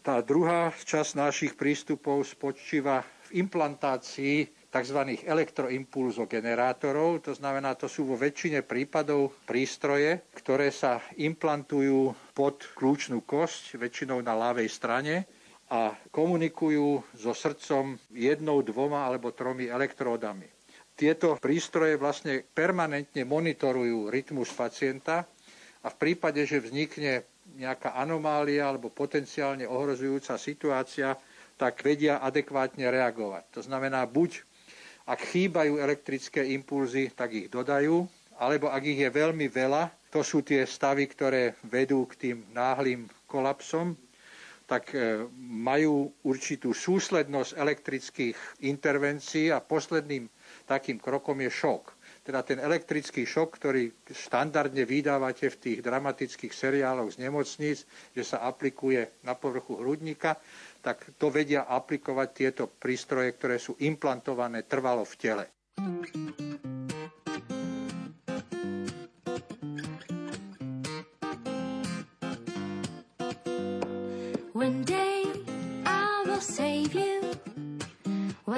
Tá 0.00 0.24
druhá 0.24 0.72
časť 0.72 1.12
našich 1.12 1.52
prístupov 1.60 2.24
spočíva 2.24 3.04
v 3.28 3.44
implantácii 3.44 4.48
tzv. 4.72 5.00
elektroimpulzogenerátorov, 5.28 7.20
to 7.20 7.36
znamená, 7.36 7.76
to 7.76 7.84
sú 7.84 8.08
vo 8.08 8.16
väčšine 8.16 8.64
prípadov 8.64 9.34
prístroje, 9.44 10.24
ktoré 10.32 10.72
sa 10.72 11.04
implantujú 11.20 12.16
pod 12.32 12.64
kľúčnú 12.80 13.20
kosť, 13.28 13.76
väčšinou 13.76 14.24
na 14.24 14.32
ľavej 14.32 14.68
strane, 14.72 15.28
a 15.70 15.94
komunikujú 16.10 17.14
so 17.14 17.30
srdcom 17.30 17.94
jednou, 18.10 18.58
dvoma 18.66 19.06
alebo 19.06 19.30
tromi 19.30 19.70
elektródami. 19.70 20.50
Tieto 20.98 21.38
prístroje 21.38 21.94
vlastne 21.96 22.42
permanentne 22.42 23.22
monitorujú 23.24 24.10
rytmus 24.10 24.50
pacienta 24.52 25.24
a 25.80 25.86
v 25.88 25.96
prípade, 25.96 26.42
že 26.44 26.60
vznikne 26.60 27.24
nejaká 27.56 27.96
anomália 27.96 28.68
alebo 28.68 28.92
potenciálne 28.92 29.64
ohrozujúca 29.64 30.36
situácia, 30.36 31.16
tak 31.56 31.80
vedia 31.80 32.20
adekvátne 32.20 32.84
reagovať. 32.90 33.44
To 33.54 33.60
znamená, 33.64 34.04
buď 34.04 34.42
ak 35.08 35.20
chýbajú 35.22 35.80
elektrické 35.80 36.44
impulzy, 36.52 37.10
tak 37.14 37.32
ich 37.32 37.48
dodajú, 37.48 38.04
alebo 38.38 38.68
ak 38.70 38.82
ich 38.84 39.00
je 39.00 39.10
veľmi 39.10 39.50
veľa, 39.50 39.90
to 40.10 40.20
sú 40.20 40.42
tie 40.42 40.66
stavy, 40.66 41.06
ktoré 41.06 41.54
vedú 41.66 42.06
k 42.10 42.14
tým 42.28 42.38
náhlým 42.54 43.06
kolapsom, 43.26 43.94
tak 44.70 44.94
e, 44.94 45.26
majú 45.42 46.14
určitú 46.22 46.70
súslednosť 46.70 47.58
elektrických 47.58 48.36
intervencií 48.62 49.50
a 49.50 49.58
posledným 49.58 50.30
takým 50.62 51.02
krokom 51.02 51.42
je 51.42 51.50
šok. 51.50 51.98
Teda 52.22 52.46
ten 52.46 52.62
elektrický 52.62 53.26
šok, 53.26 53.58
ktorý 53.58 53.90
štandardne 54.06 54.86
vydávate 54.86 55.50
v 55.50 55.58
tých 55.58 55.78
dramatických 55.82 56.54
seriáloch 56.54 57.10
z 57.10 57.26
nemocníc, 57.26 57.82
že 58.14 58.22
sa 58.22 58.46
aplikuje 58.46 59.26
na 59.26 59.34
povrchu 59.34 59.82
hrudníka, 59.82 60.38
tak 60.78 61.02
to 61.18 61.34
vedia 61.34 61.66
aplikovať 61.66 62.28
tieto 62.30 62.70
prístroje, 62.70 63.34
ktoré 63.34 63.58
sú 63.58 63.74
implantované 63.82 64.62
trvalo 64.62 65.02
v 65.02 65.14
tele. 65.18 65.44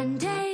One 0.03 0.19
day 0.19 0.52